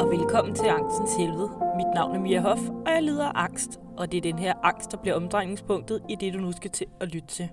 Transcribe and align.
og 0.00 0.10
velkommen 0.10 0.54
til 0.54 0.66
Angstens 0.66 1.14
Helvede. 1.18 1.50
Mit 1.76 1.86
navn 1.94 2.14
er 2.14 2.20
Mia 2.20 2.40
Hoff, 2.40 2.60
og 2.86 2.92
jeg 2.92 3.02
lider 3.02 3.24
af 3.24 3.44
angst, 3.44 3.80
og 3.96 4.12
det 4.12 4.18
er 4.18 4.22
den 4.22 4.38
her 4.38 4.54
angst, 4.62 4.90
der 4.92 4.96
bliver 4.96 5.14
omdrejningspunktet 5.14 6.02
i 6.08 6.16
det, 6.20 6.34
du 6.34 6.38
nu 6.38 6.52
skal 6.52 6.70
til 6.70 6.86
at 7.00 7.08
lytte 7.14 7.28
til. 7.28 7.48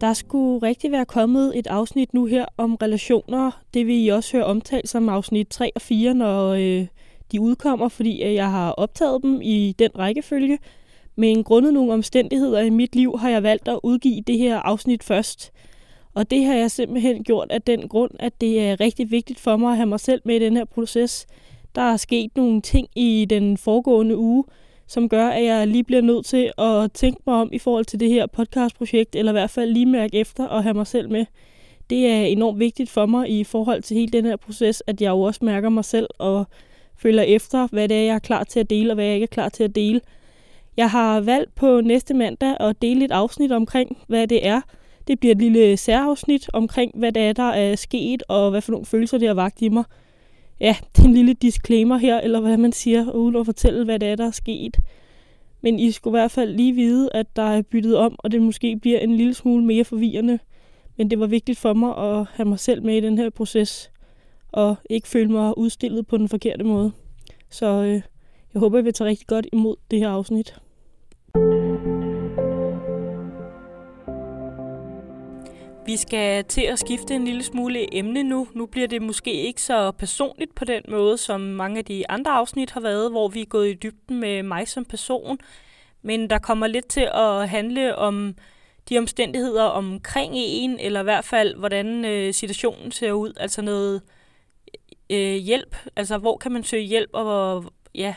Der 0.00 0.12
skulle 0.12 0.66
rigtig 0.66 0.92
være 0.92 1.04
kommet 1.04 1.58
et 1.58 1.66
afsnit 1.66 2.14
nu 2.14 2.24
her 2.24 2.44
om 2.56 2.74
relationer. 2.74 3.50
Det 3.74 3.86
vil 3.86 4.04
I 4.04 4.08
også 4.08 4.36
høre 4.36 4.46
omtalt 4.46 4.88
som 4.88 5.08
afsnit 5.08 5.48
3 5.48 5.70
og 5.74 5.82
4, 5.82 6.14
når 6.14 6.48
øh, 6.48 6.86
de 7.32 7.40
udkommer, 7.40 7.88
fordi 7.88 8.22
øh, 8.22 8.34
jeg 8.34 8.50
har 8.50 8.70
optaget 8.70 9.22
dem 9.22 9.40
i 9.42 9.74
den 9.78 9.90
rækkefølge. 9.98 10.58
Men 11.16 11.44
grundet 11.44 11.74
nogle 11.74 11.92
omstændigheder 11.92 12.60
i 12.60 12.70
mit 12.70 12.96
liv 12.96 13.18
har 13.18 13.28
jeg 13.28 13.42
valgt 13.42 13.68
at 13.68 13.80
udgive 13.82 14.22
det 14.26 14.38
her 14.38 14.58
afsnit 14.58 15.02
først. 15.02 15.52
Og 16.14 16.30
det 16.30 16.44
har 16.44 16.54
jeg 16.54 16.70
simpelthen 16.70 17.24
gjort 17.24 17.50
af 17.50 17.62
den 17.62 17.88
grund, 17.88 18.10
at 18.20 18.40
det 18.40 18.60
er 18.60 18.80
rigtig 18.80 19.10
vigtigt 19.10 19.40
for 19.40 19.56
mig 19.56 19.70
at 19.70 19.76
have 19.76 19.86
mig 19.86 20.00
selv 20.00 20.22
med 20.24 20.36
i 20.36 20.38
den 20.38 20.56
her 20.56 20.64
proces. 20.64 21.26
Der 21.74 21.82
er 21.82 21.96
sket 21.96 22.36
nogle 22.36 22.60
ting 22.60 22.88
i 22.96 23.26
den 23.30 23.56
foregående 23.56 24.16
uge, 24.16 24.44
som 24.86 25.08
gør, 25.08 25.28
at 25.28 25.44
jeg 25.44 25.66
lige 25.66 25.84
bliver 25.84 26.02
nødt 26.02 26.26
til 26.26 26.52
at 26.58 26.92
tænke 26.92 27.22
mig 27.26 27.34
om 27.34 27.50
i 27.52 27.58
forhold 27.58 27.84
til 27.84 28.00
det 28.00 28.08
her 28.08 28.26
podcastprojekt, 28.26 29.16
eller 29.16 29.32
i 29.32 29.34
hvert 29.34 29.50
fald 29.50 29.70
lige 29.70 29.86
mærke 29.86 30.18
efter 30.18 30.46
og 30.46 30.62
have 30.62 30.74
mig 30.74 30.86
selv 30.86 31.10
med. 31.10 31.26
Det 31.90 32.06
er 32.06 32.20
enormt 32.20 32.58
vigtigt 32.58 32.90
for 32.90 33.06
mig 33.06 33.30
i 33.30 33.44
forhold 33.44 33.82
til 33.82 33.96
hele 33.96 34.12
den 34.12 34.24
her 34.24 34.36
proces, 34.36 34.82
at 34.86 35.00
jeg 35.00 35.10
jo 35.10 35.20
også 35.20 35.44
mærker 35.44 35.68
mig 35.68 35.84
selv 35.84 36.08
og 36.18 36.46
følger 36.96 37.22
efter, 37.22 37.66
hvad 37.66 37.88
det 37.88 37.96
er, 37.96 38.02
jeg 38.02 38.14
er 38.14 38.18
klar 38.18 38.44
til 38.44 38.60
at 38.60 38.70
dele, 38.70 38.90
og 38.90 38.94
hvad 38.94 39.04
jeg 39.04 39.14
ikke 39.14 39.24
er 39.24 39.26
klar 39.26 39.48
til 39.48 39.64
at 39.64 39.74
dele. 39.74 40.00
Jeg 40.76 40.90
har 40.90 41.20
valgt 41.20 41.54
på 41.54 41.80
næste 41.80 42.14
mandag 42.14 42.56
at 42.60 42.82
dele 42.82 43.04
et 43.04 43.12
afsnit 43.12 43.52
omkring, 43.52 43.98
hvad 44.06 44.26
det 44.26 44.46
er. 44.46 44.60
Det 45.08 45.20
bliver 45.20 45.34
et 45.34 45.38
lille 45.38 45.76
særafsnit 45.76 46.50
omkring, 46.52 46.92
hvad 46.94 47.12
det 47.12 47.22
er, 47.22 47.32
der 47.32 47.50
er 47.50 47.76
sket, 47.76 48.22
og 48.28 48.50
hvad 48.50 48.60
for 48.60 48.72
nogle 48.72 48.86
følelser 48.86 49.18
det 49.18 49.28
har 49.28 49.34
vagt 49.34 49.62
i 49.62 49.68
mig. 49.68 49.84
Ja, 50.60 50.76
det 50.96 51.02
er 51.02 51.08
en 51.08 51.14
lille 51.14 51.34
disclaimer 51.34 51.96
her, 51.96 52.20
eller 52.20 52.40
hvad 52.40 52.56
man 52.56 52.72
siger, 52.72 53.12
uden 53.12 53.36
at 53.36 53.46
fortælle, 53.46 53.84
hvad 53.84 53.98
det 53.98 54.08
er, 54.08 54.16
der 54.16 54.26
er 54.26 54.30
sket. 54.30 54.76
Men 55.60 55.78
I 55.78 55.90
skulle 55.90 56.18
i 56.18 56.20
hvert 56.20 56.30
fald 56.30 56.56
lige 56.56 56.72
vide, 56.72 57.10
at 57.14 57.36
der 57.36 57.42
er 57.42 57.62
byttet 57.62 57.96
om, 57.96 58.16
og 58.18 58.32
det 58.32 58.42
måske 58.42 58.76
bliver 58.76 58.98
en 58.98 59.16
lille 59.16 59.34
smule 59.34 59.64
mere 59.64 59.84
forvirrende. 59.84 60.38
Men 60.96 61.10
det 61.10 61.20
var 61.20 61.26
vigtigt 61.26 61.58
for 61.58 61.72
mig 61.72 61.96
at 61.96 62.26
have 62.32 62.48
mig 62.48 62.58
selv 62.58 62.82
med 62.82 62.96
i 62.96 63.00
den 63.00 63.18
her 63.18 63.30
proces, 63.30 63.90
og 64.52 64.76
ikke 64.90 65.08
føle 65.08 65.32
mig 65.32 65.58
udstillet 65.58 66.06
på 66.06 66.16
den 66.16 66.28
forkerte 66.28 66.64
måde. 66.64 66.92
Så 67.50 67.66
øh, 67.66 68.02
jeg 68.54 68.60
håber, 68.60 68.78
I 68.78 68.82
vil 68.82 68.92
tage 68.92 69.10
rigtig 69.10 69.26
godt 69.26 69.46
imod 69.52 69.76
det 69.90 69.98
her 69.98 70.08
afsnit. 70.08 70.54
Vi 75.92 75.96
skal 75.96 76.44
til 76.44 76.62
at 76.62 76.78
skifte 76.78 77.14
en 77.14 77.24
lille 77.24 77.42
smule 77.42 77.94
emne 77.96 78.22
nu. 78.22 78.48
Nu 78.54 78.66
bliver 78.66 78.88
det 78.88 79.02
måske 79.02 79.32
ikke 79.32 79.62
så 79.62 79.90
personligt 79.90 80.54
på 80.54 80.64
den 80.64 80.82
måde, 80.88 81.18
som 81.18 81.40
mange 81.40 81.78
af 81.78 81.84
de 81.84 82.10
andre 82.10 82.30
afsnit 82.30 82.70
har 82.70 82.80
været, 82.80 83.10
hvor 83.10 83.28
vi 83.28 83.40
er 83.40 83.46
gået 83.46 83.68
i 83.68 83.74
dybden 83.74 84.20
med 84.20 84.42
mig 84.42 84.68
som 84.68 84.84
person. 84.84 85.38
Men 86.02 86.30
der 86.30 86.38
kommer 86.38 86.66
lidt 86.66 86.86
til 86.88 87.08
at 87.14 87.48
handle 87.48 87.96
om 87.96 88.34
de 88.88 88.98
omstændigheder 88.98 89.64
omkring 89.64 90.32
en, 90.36 90.78
eller 90.80 91.00
i 91.00 91.02
hvert 91.02 91.24
fald, 91.24 91.54
hvordan 91.54 92.04
øh, 92.04 92.34
situationen 92.34 92.92
ser 92.92 93.12
ud. 93.12 93.32
Altså 93.36 93.62
noget 93.62 94.02
øh, 95.10 95.34
hjælp. 95.34 95.76
Altså, 95.96 96.18
hvor 96.18 96.36
kan 96.36 96.52
man 96.52 96.64
søge 96.64 96.82
hjælp, 96.82 97.10
og 97.12 97.22
hvor, 97.24 97.72
ja, 97.94 98.14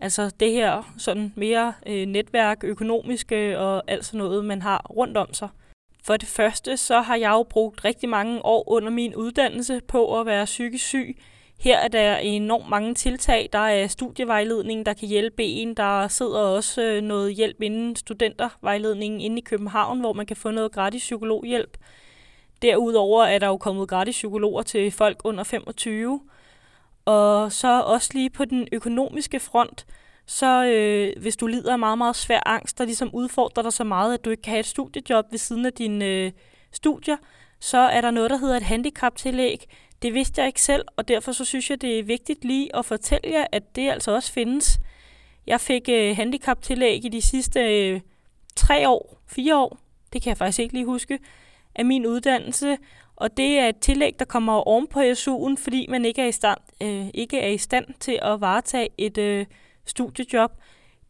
altså 0.00 0.30
det 0.40 0.52
her 0.52 0.94
sådan 0.98 1.32
mere 1.36 1.72
øh, 1.86 2.06
netværk, 2.06 2.64
økonomiske 2.64 3.58
og 3.58 3.82
alt 3.86 4.04
sådan 4.04 4.18
noget, 4.18 4.44
man 4.44 4.62
har 4.62 4.86
rundt 4.90 5.16
om 5.16 5.34
sig. 5.34 5.48
For 6.06 6.16
det 6.16 6.28
første, 6.28 6.76
så 6.76 7.00
har 7.00 7.16
jeg 7.16 7.30
jo 7.30 7.42
brugt 7.42 7.84
rigtig 7.84 8.08
mange 8.08 8.44
år 8.44 8.72
under 8.72 8.90
min 8.90 9.14
uddannelse 9.14 9.80
på 9.88 10.20
at 10.20 10.26
være 10.26 10.44
psykisk 10.44 10.84
syg. 10.86 11.16
Her 11.60 11.78
er 11.78 11.88
der 11.88 12.16
enormt 12.16 12.68
mange 12.68 12.94
tiltag. 12.94 13.48
Der 13.52 13.58
er 13.58 13.86
studievejledning, 13.86 14.86
der 14.86 14.92
kan 14.92 15.08
hjælpe 15.08 15.44
en. 15.44 15.74
Der 15.74 16.08
sidder 16.08 16.38
også 16.40 16.82
øh, 16.82 17.02
noget 17.02 17.34
hjælp 17.34 17.62
inden 17.62 17.96
studentervejledningen 17.96 19.20
inde 19.20 19.38
i 19.38 19.44
København, 19.44 20.00
hvor 20.00 20.12
man 20.12 20.26
kan 20.26 20.36
få 20.36 20.50
noget 20.50 20.72
gratis 20.72 21.02
psykologhjælp. 21.02 21.76
Derudover 22.62 23.24
er 23.24 23.38
der 23.38 23.46
jo 23.46 23.56
kommet 23.56 23.88
gratis 23.88 24.14
psykologer 24.14 24.62
til 24.62 24.90
folk 24.90 25.20
under 25.24 25.44
25. 25.44 26.20
Og 27.04 27.52
så 27.52 27.82
også 27.82 28.10
lige 28.14 28.30
på 28.30 28.44
den 28.44 28.68
økonomiske 28.72 29.40
front, 29.40 29.86
så 30.26 30.64
øh, 30.64 31.22
hvis 31.22 31.36
du 31.36 31.46
lider 31.46 31.72
af 31.72 31.78
meget, 31.78 31.98
meget 31.98 32.16
svær 32.16 32.40
angst, 32.46 32.78
der 32.78 32.84
ligesom 32.84 33.10
udfordrer 33.12 33.62
dig 33.62 33.72
så 33.72 33.84
meget, 33.84 34.14
at 34.14 34.24
du 34.24 34.30
ikke 34.30 34.42
kan 34.42 34.50
have 34.50 34.60
et 34.60 34.66
studiejob 34.66 35.24
ved 35.30 35.38
siden 35.38 35.66
af 35.66 35.72
dine 35.72 36.04
øh, 36.04 36.32
studier, 36.72 37.16
så 37.60 37.78
er 37.78 38.00
der 38.00 38.10
noget, 38.10 38.30
der 38.30 38.36
hedder 38.36 38.56
et 38.56 38.62
handicaptillæg. 38.62 39.66
Det 40.02 40.14
vidste 40.14 40.40
jeg 40.40 40.46
ikke 40.46 40.62
selv, 40.62 40.84
og 40.96 41.08
derfor 41.08 41.32
så 41.32 41.44
synes 41.44 41.70
jeg, 41.70 41.80
det 41.80 41.98
er 41.98 42.02
vigtigt 42.02 42.44
lige 42.44 42.76
at 42.76 42.84
fortælle 42.84 43.30
jer, 43.30 43.46
at 43.52 43.76
det 43.76 43.90
altså 43.90 44.14
også 44.14 44.32
findes. 44.32 44.78
Jeg 45.46 45.60
fik 45.60 45.88
øh, 45.88 46.16
handicaptillæg 46.16 47.04
i 47.04 47.08
de 47.08 47.22
sidste 47.22 47.60
øh, 47.60 48.00
tre 48.56 48.88
år, 48.88 49.22
fire 49.26 49.58
år, 49.58 49.78
det 50.12 50.22
kan 50.22 50.28
jeg 50.28 50.36
faktisk 50.36 50.58
ikke 50.58 50.74
lige 50.74 50.86
huske, 50.86 51.18
af 51.74 51.84
min 51.84 52.06
uddannelse, 52.06 52.76
og 53.16 53.36
det 53.36 53.58
er 53.58 53.68
et 53.68 53.78
tillæg, 53.78 54.18
der 54.18 54.24
kommer 54.24 54.52
oven 54.52 54.86
på 54.86 55.00
SU'en, 55.00 55.56
fordi 55.64 55.86
man 55.88 56.04
ikke 56.04 56.22
er 56.22 56.26
i 56.26 56.32
stand, 56.32 56.58
øh, 56.82 57.06
ikke 57.14 57.38
er 57.38 57.48
i 57.48 57.58
stand 57.58 57.86
til 58.00 58.18
at 58.22 58.40
varetage 58.40 58.88
et 58.98 59.18
øh, 59.18 59.46
studiejob. 59.86 60.50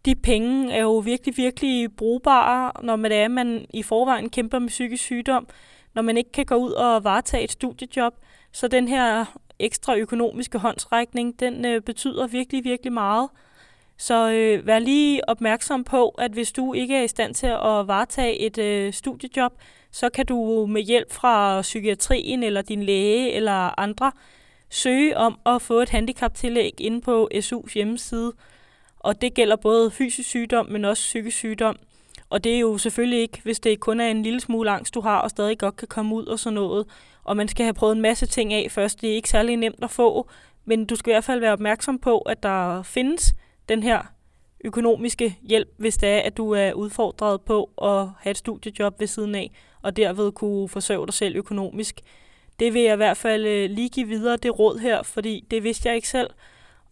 De 0.05 0.15
penge 0.15 0.73
er 0.73 0.81
jo 0.81 0.99
virkelig, 0.99 1.37
virkelig 1.37 1.97
brugbare, 1.97 2.73
når 2.83 2.97
man 2.97 3.13
er, 3.13 3.29
man 3.29 3.67
i 3.75 3.83
forvejen 3.83 4.31
kæmper 4.31 4.59
med 4.59 4.69
psykisk 4.69 5.03
sygdom, 5.03 5.47
når 5.95 6.03
man 6.03 6.17
ikke 6.17 6.33
kan 6.33 6.47
gå 6.47 6.55
ud 6.55 6.71
og 6.71 7.05
varetage 7.05 7.45
et 7.45 7.53
studiejob. 7.53 8.15
Så 8.53 8.69
den 8.69 8.89
her 8.89 9.25
ekstra 9.59 9.97
økonomiske 9.97 10.59
håndsrækning, 10.59 11.41
den 11.41 11.65
øh, 11.65 11.81
betyder 11.81 12.27
virkelig, 12.27 12.65
virkelig 12.65 12.93
meget. 12.93 13.29
Så 13.97 14.31
øh, 14.31 14.67
vær 14.67 14.79
lige 14.79 15.29
opmærksom 15.29 15.85
på, 15.85 16.09
at 16.09 16.31
hvis 16.31 16.53
du 16.53 16.73
ikke 16.73 16.97
er 16.97 17.03
i 17.03 17.09
stand 17.09 17.35
til 17.35 17.47
at 17.47 17.87
varetage 17.87 18.39
et 18.39 18.59
øh, 18.59 18.93
studiejob, 18.93 19.53
så 19.91 20.09
kan 20.09 20.27
du 20.27 20.67
med 20.67 20.83
hjælp 20.83 21.13
fra 21.13 21.61
psykiatrien 21.63 22.43
eller 22.43 22.63
din 22.63 22.83
læge 22.83 23.33
eller 23.33 23.81
andre 23.81 24.13
søge 24.71 25.17
om 25.17 25.39
at 25.47 25.63
få 25.63 25.81
et 25.81 25.91
handicaptillæg 25.91 26.73
inde 26.79 27.01
på 27.01 27.29
SU's 27.35 27.75
hjemmeside. 27.75 28.33
Og 29.05 29.21
det 29.21 29.35
gælder 29.35 29.57
både 29.57 29.91
fysisk 29.91 30.29
sygdom, 30.29 30.67
men 30.67 30.85
også 30.85 31.01
psykisk 31.01 31.37
sygdom. 31.37 31.77
Og 32.31 32.45
det 32.45 32.55
er 32.55 32.59
jo 32.59 32.79
selvfølgelig 32.79 33.21
ikke, 33.21 33.41
hvis 33.43 33.61
det 33.61 33.81
kun 33.81 34.01
er 34.01 34.09
en 34.09 34.23
lille 34.23 34.41
smule 34.41 34.71
angst, 34.71 34.95
du 34.95 35.01
har, 35.01 35.19
og 35.19 35.31
stadig 35.31 35.59
godt 35.59 35.77
kan 35.77 35.89
komme 35.89 36.15
ud 36.15 36.27
og 36.27 36.39
sådan 36.39 36.55
noget. 36.55 36.87
Og 37.25 37.37
man 37.37 37.49
skal 37.49 37.65
have 37.65 37.75
prøvet 37.75 37.97
en 37.97 38.03
masse 38.03 38.27
ting 38.27 38.53
af 38.53 38.71
først. 38.71 39.01
Det 39.01 39.11
er 39.11 39.15
ikke 39.15 39.29
særlig 39.29 39.57
nemt 39.57 39.85
at 39.85 39.91
få, 39.91 40.29
men 40.65 40.87
du 40.87 40.97
skal 40.97 41.11
i 41.11 41.15
hvert 41.15 41.25
fald 41.25 41.41
være 41.41 41.53
opmærksom 41.53 41.99
på, 41.99 42.19
at 42.19 42.43
der 42.43 42.83
findes 42.83 43.35
den 43.69 43.83
her 43.83 44.03
økonomiske 44.65 45.39
hjælp, 45.43 45.69
hvis 45.77 45.97
det 45.97 46.09
er, 46.09 46.19
at 46.19 46.37
du 46.37 46.51
er 46.51 46.73
udfordret 46.73 47.41
på 47.41 47.71
at 47.83 48.09
have 48.21 48.31
et 48.31 48.39
studiejob 48.39 49.01
ved 49.01 49.07
siden 49.07 49.35
af, 49.35 49.51
og 49.83 49.97
derved 49.97 50.33
kunne 50.33 50.69
forsørge 50.69 51.07
dig 51.07 51.15
selv 51.15 51.37
økonomisk. 51.37 52.01
Det 52.59 52.75
vil 52.75 52.83
jeg 52.83 52.93
i 52.93 52.97
hvert 52.97 53.17
fald 53.17 53.47
øh, 53.47 53.71
lige 53.71 53.89
give 53.89 54.09
videre 54.09 54.37
det 54.37 54.59
råd 54.59 54.79
her, 54.79 55.03
fordi 55.03 55.45
det 55.51 55.65
vidste 55.65 55.89
jeg 55.89 55.97
ikke 55.97 56.09
selv, 56.09 56.31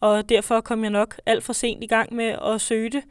og 0.02 0.28
derfor 0.28 0.60
kom 0.60 0.82
jeg 0.82 0.90
nok 0.90 1.20
alt 1.26 1.44
for 1.44 1.52
sent 1.52 1.84
i 1.84 1.86
gang 1.86 2.14
med 2.14 2.34
at 2.44 2.60
søge 2.60 2.90
det. 2.90 3.02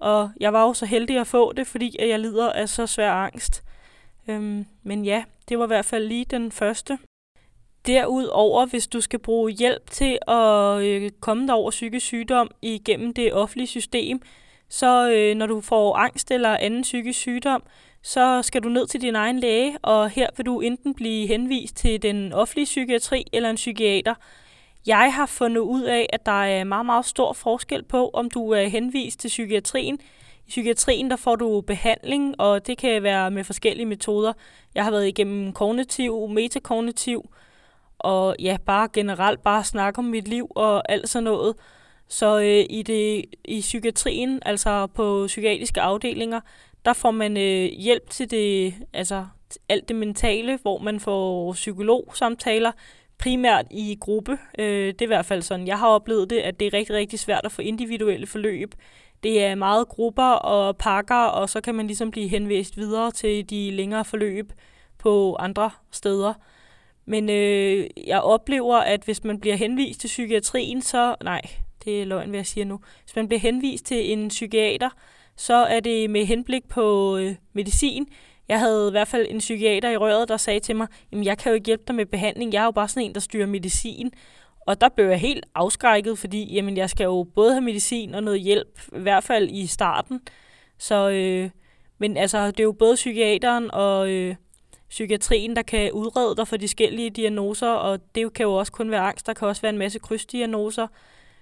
Og 0.00 0.30
jeg 0.40 0.52
var 0.52 0.62
jo 0.62 0.72
så 0.72 0.86
heldig 0.86 1.18
at 1.18 1.26
få 1.26 1.52
det, 1.52 1.66
fordi 1.66 1.96
jeg 1.98 2.20
lider 2.20 2.52
af 2.52 2.68
så 2.68 2.86
svær 2.86 3.12
angst. 3.12 3.62
Øhm, 4.28 4.66
men 4.82 5.04
ja, 5.04 5.24
det 5.48 5.58
var 5.58 5.64
i 5.64 5.66
hvert 5.66 5.84
fald 5.84 6.06
lige 6.06 6.24
den 6.24 6.52
første. 6.52 6.98
Derudover, 7.86 8.66
hvis 8.66 8.86
du 8.86 9.00
skal 9.00 9.18
bruge 9.18 9.50
hjælp 9.50 9.90
til 9.90 10.18
at 10.28 10.82
øh, 10.82 11.10
komme 11.20 11.46
dig 11.46 11.54
over 11.54 11.70
psykisk 11.70 12.06
sygdom 12.06 12.50
igennem 12.62 13.14
det 13.14 13.32
offentlige 13.32 13.66
system, 13.68 14.20
så 14.68 15.10
øh, 15.10 15.36
når 15.36 15.46
du 15.46 15.60
får 15.60 15.96
angst 15.96 16.30
eller 16.30 16.56
anden 16.56 16.82
psykisk 16.82 17.18
sygdom, 17.18 17.62
så 18.02 18.42
skal 18.42 18.62
du 18.62 18.68
ned 18.68 18.86
til 18.86 19.00
din 19.00 19.14
egen 19.14 19.38
læge, 19.38 19.78
og 19.82 20.10
her 20.10 20.28
vil 20.36 20.46
du 20.46 20.60
enten 20.60 20.94
blive 20.94 21.26
henvist 21.26 21.76
til 21.76 22.02
den 22.02 22.32
offentlige 22.32 22.64
psykiatri 22.64 23.24
eller 23.32 23.50
en 23.50 23.56
psykiater. 23.56 24.14
Jeg 24.86 25.14
har 25.14 25.26
fundet 25.26 25.60
ud 25.60 25.82
af, 25.82 26.06
at 26.12 26.26
der 26.26 26.44
er 26.44 26.64
meget, 26.64 26.86
meget 26.86 27.06
stor 27.06 27.32
forskel 27.32 27.82
på, 27.82 28.10
om 28.12 28.30
du 28.30 28.50
er 28.50 28.64
henvist 28.64 29.20
til 29.20 29.28
psykiatrien. 29.28 29.98
I 30.46 30.48
psykiatrien 30.48 31.10
der 31.10 31.16
får 31.16 31.36
du 31.36 31.60
behandling, 31.60 32.40
og 32.40 32.66
det 32.66 32.78
kan 32.78 33.02
være 33.02 33.30
med 33.30 33.44
forskellige 33.44 33.86
metoder. 33.86 34.32
Jeg 34.74 34.84
har 34.84 34.90
været 34.90 35.08
igennem 35.08 35.52
kognitiv, 35.52 36.28
metakognitiv, 36.28 37.30
og 37.98 38.36
ja, 38.38 38.56
bare 38.66 38.88
generelt 38.92 39.42
bare 39.42 39.64
snakke 39.64 39.98
om 39.98 40.04
mit 40.04 40.28
liv 40.28 40.46
og 40.50 40.92
alt 40.92 41.08
sådan 41.08 41.24
noget. 41.24 41.54
Så 42.08 42.38
øh, 42.38 42.64
i, 42.70 42.82
det, 42.82 43.24
i 43.44 43.60
psykiatrien, 43.60 44.38
altså 44.42 44.86
på 44.86 45.24
psykiatriske 45.26 45.80
afdelinger, 45.80 46.40
der 46.84 46.92
får 46.92 47.10
man 47.10 47.36
øh, 47.36 47.70
hjælp 47.78 48.10
til 48.10 48.30
det, 48.30 48.74
altså 48.92 49.26
alt 49.68 49.88
det 49.88 49.96
mentale, 49.96 50.58
hvor 50.62 50.78
man 50.78 51.00
får 51.00 51.52
psykologsamtaler, 51.52 52.72
primært 53.18 53.66
i 53.70 53.96
gruppe. 54.00 54.38
Øh, 54.58 54.86
det 54.86 55.00
er 55.02 55.06
i 55.06 55.06
hvert 55.06 55.26
fald 55.26 55.42
sådan, 55.42 55.66
jeg 55.66 55.78
har 55.78 55.88
oplevet 55.88 56.30
det, 56.30 56.38
at 56.38 56.60
det 56.60 56.66
er 56.66 56.74
rigtig, 56.74 56.96
rigtig 56.96 57.18
svært 57.18 57.40
at 57.44 57.52
få 57.52 57.62
individuelle 57.62 58.26
forløb. 58.26 58.74
Det 59.22 59.44
er 59.44 59.54
meget 59.54 59.88
grupper 59.88 60.32
og 60.32 60.76
pakker, 60.76 61.24
og 61.24 61.50
så 61.50 61.60
kan 61.60 61.74
man 61.74 61.86
ligesom 61.86 62.10
blive 62.10 62.28
henvist 62.28 62.76
videre 62.76 63.10
til 63.10 63.50
de 63.50 63.70
længere 63.70 64.04
forløb 64.04 64.52
på 64.98 65.36
andre 65.36 65.70
steder. 65.90 66.34
Men 67.06 67.30
øh, 67.30 67.86
jeg 68.06 68.20
oplever, 68.20 68.76
at 68.76 69.02
hvis 69.04 69.24
man 69.24 69.40
bliver 69.40 69.56
henvist 69.56 70.00
til 70.00 70.08
psykiatrien, 70.08 70.82
så... 70.82 71.14
Nej, 71.22 71.40
det 71.84 72.02
er 72.02 72.06
løgn, 72.06 72.28
hvad 72.28 72.38
jeg 72.38 72.46
siger 72.46 72.64
nu. 72.64 72.80
Hvis 73.02 73.16
man 73.16 73.28
bliver 73.28 73.40
henvist 73.40 73.84
til 73.86 74.12
en 74.12 74.28
psykiater, 74.28 74.90
så 75.36 75.54
er 75.54 75.80
det 75.80 76.10
med 76.10 76.24
henblik 76.24 76.68
på 76.68 77.16
øh, 77.16 77.34
medicin. 77.52 78.06
Jeg 78.48 78.60
havde 78.60 78.88
i 78.88 78.90
hvert 78.90 79.08
fald 79.08 79.26
en 79.30 79.38
psykiater 79.38 79.90
i 79.90 79.96
røret, 79.96 80.28
der 80.28 80.36
sagde 80.36 80.60
til 80.60 80.76
mig, 80.76 80.86
jamen 81.12 81.24
jeg 81.24 81.38
kan 81.38 81.50
jo 81.50 81.54
ikke 81.54 81.66
hjælpe 81.66 81.84
dig 81.88 81.96
med 81.96 82.06
behandling, 82.06 82.52
jeg 82.52 82.60
er 82.60 82.64
jo 82.64 82.70
bare 82.70 82.88
sådan 82.88 83.02
en, 83.02 83.14
der 83.14 83.20
styrer 83.20 83.46
medicin. 83.46 84.10
Og 84.66 84.80
der 84.80 84.88
blev 84.88 85.06
jeg 85.06 85.18
helt 85.18 85.46
afskrækket, 85.54 86.18
fordi 86.18 86.54
jamen, 86.54 86.76
jeg 86.76 86.90
skal 86.90 87.04
jo 87.04 87.26
både 87.34 87.52
have 87.52 87.60
medicin 87.60 88.14
og 88.14 88.22
noget 88.22 88.40
hjælp, 88.40 88.80
i 88.96 88.98
hvert 88.98 89.24
fald 89.24 89.48
i 89.50 89.66
starten. 89.66 90.20
Så, 90.78 91.10
øh, 91.10 91.50
men 91.98 92.16
altså, 92.16 92.46
det 92.46 92.60
er 92.60 92.64
jo 92.64 92.72
både 92.72 92.94
psykiateren 92.94 93.70
og 93.70 94.10
øh, 94.10 94.34
psykiatrien, 94.88 95.56
der 95.56 95.62
kan 95.62 95.92
udrede 95.92 96.36
dig 96.36 96.48
for 96.48 96.56
de 96.56 96.64
forskellige 96.64 97.10
diagnoser, 97.10 97.68
og 97.68 98.00
det 98.14 98.32
kan 98.32 98.44
jo 98.44 98.54
også 98.54 98.72
kun 98.72 98.90
være 98.90 99.00
angst, 99.00 99.26
der 99.26 99.32
kan 99.32 99.48
også 99.48 99.62
være 99.62 99.72
en 99.72 99.78
masse 99.78 99.98
krydsdiagnoser. 99.98 100.86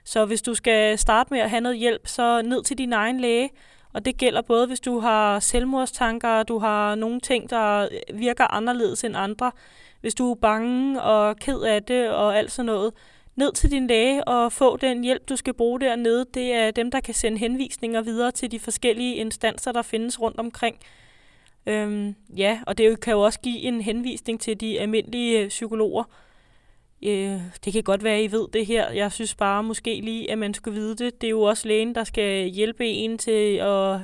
Så 0.04 0.24
hvis 0.24 0.42
du 0.42 0.54
skal 0.54 0.98
starte 0.98 1.34
med 1.34 1.40
at 1.40 1.50
have 1.50 1.60
noget 1.60 1.78
hjælp, 1.78 2.06
så 2.06 2.42
ned 2.42 2.62
til 2.62 2.78
din 2.78 2.92
egen 2.92 3.20
læge, 3.20 3.50
og 3.92 4.04
det 4.04 4.16
gælder 4.16 4.42
både, 4.42 4.66
hvis 4.66 4.80
du 4.80 4.98
har 4.98 5.40
selvmordstanker, 5.40 6.42
du 6.42 6.58
har 6.58 6.94
nogle 6.94 7.20
ting, 7.20 7.50
der 7.50 7.88
virker 8.14 8.54
anderledes 8.54 9.04
end 9.04 9.16
andre, 9.16 9.52
hvis 10.00 10.14
du 10.14 10.30
er 10.30 10.34
bange 10.34 11.02
og 11.02 11.36
ked 11.36 11.60
af 11.60 11.82
det 11.82 12.10
og 12.10 12.38
alt 12.38 12.52
sådan 12.52 12.66
noget, 12.66 12.92
ned 13.36 13.52
til 13.52 13.70
din 13.70 13.86
læge 13.86 14.28
og 14.28 14.52
få 14.52 14.76
den 14.76 15.04
hjælp, 15.04 15.28
du 15.28 15.36
skal 15.36 15.54
bruge 15.54 15.80
dernede. 15.80 16.26
Det 16.34 16.52
er 16.52 16.70
dem, 16.70 16.90
der 16.90 17.00
kan 17.00 17.14
sende 17.14 17.38
henvisninger 17.38 18.00
videre 18.00 18.30
til 18.30 18.50
de 18.50 18.60
forskellige 18.60 19.14
instanser, 19.14 19.72
der 19.72 19.82
findes 19.82 20.20
rundt 20.20 20.38
omkring. 20.38 20.76
Øhm, 21.66 22.14
ja, 22.36 22.60
og 22.66 22.78
det 22.78 23.00
kan 23.00 23.12
jo 23.12 23.20
også 23.20 23.40
give 23.40 23.58
en 23.58 23.80
henvisning 23.80 24.40
til 24.40 24.60
de 24.60 24.80
almindelige 24.80 25.40
øh, 25.40 25.48
psykologer. 25.48 26.04
Øh, 27.02 27.40
det 27.64 27.72
kan 27.72 27.82
godt 27.82 28.04
være, 28.04 28.16
at 28.16 28.22
I 28.22 28.32
ved 28.32 28.48
det 28.52 28.66
her. 28.66 28.90
Jeg 28.90 29.12
synes 29.12 29.34
bare 29.34 29.62
måske 29.62 30.00
lige, 30.00 30.30
at 30.30 30.38
man 30.38 30.54
skulle 30.54 30.80
vide 30.80 30.96
det. 30.96 31.20
Det 31.20 31.26
er 31.26 31.30
jo 31.30 31.42
også 31.42 31.68
lægen, 31.68 31.94
der 31.94 32.04
skal 32.04 32.48
hjælpe 32.48 32.86
en 32.86 33.18
til 33.18 33.56
at 33.56 33.98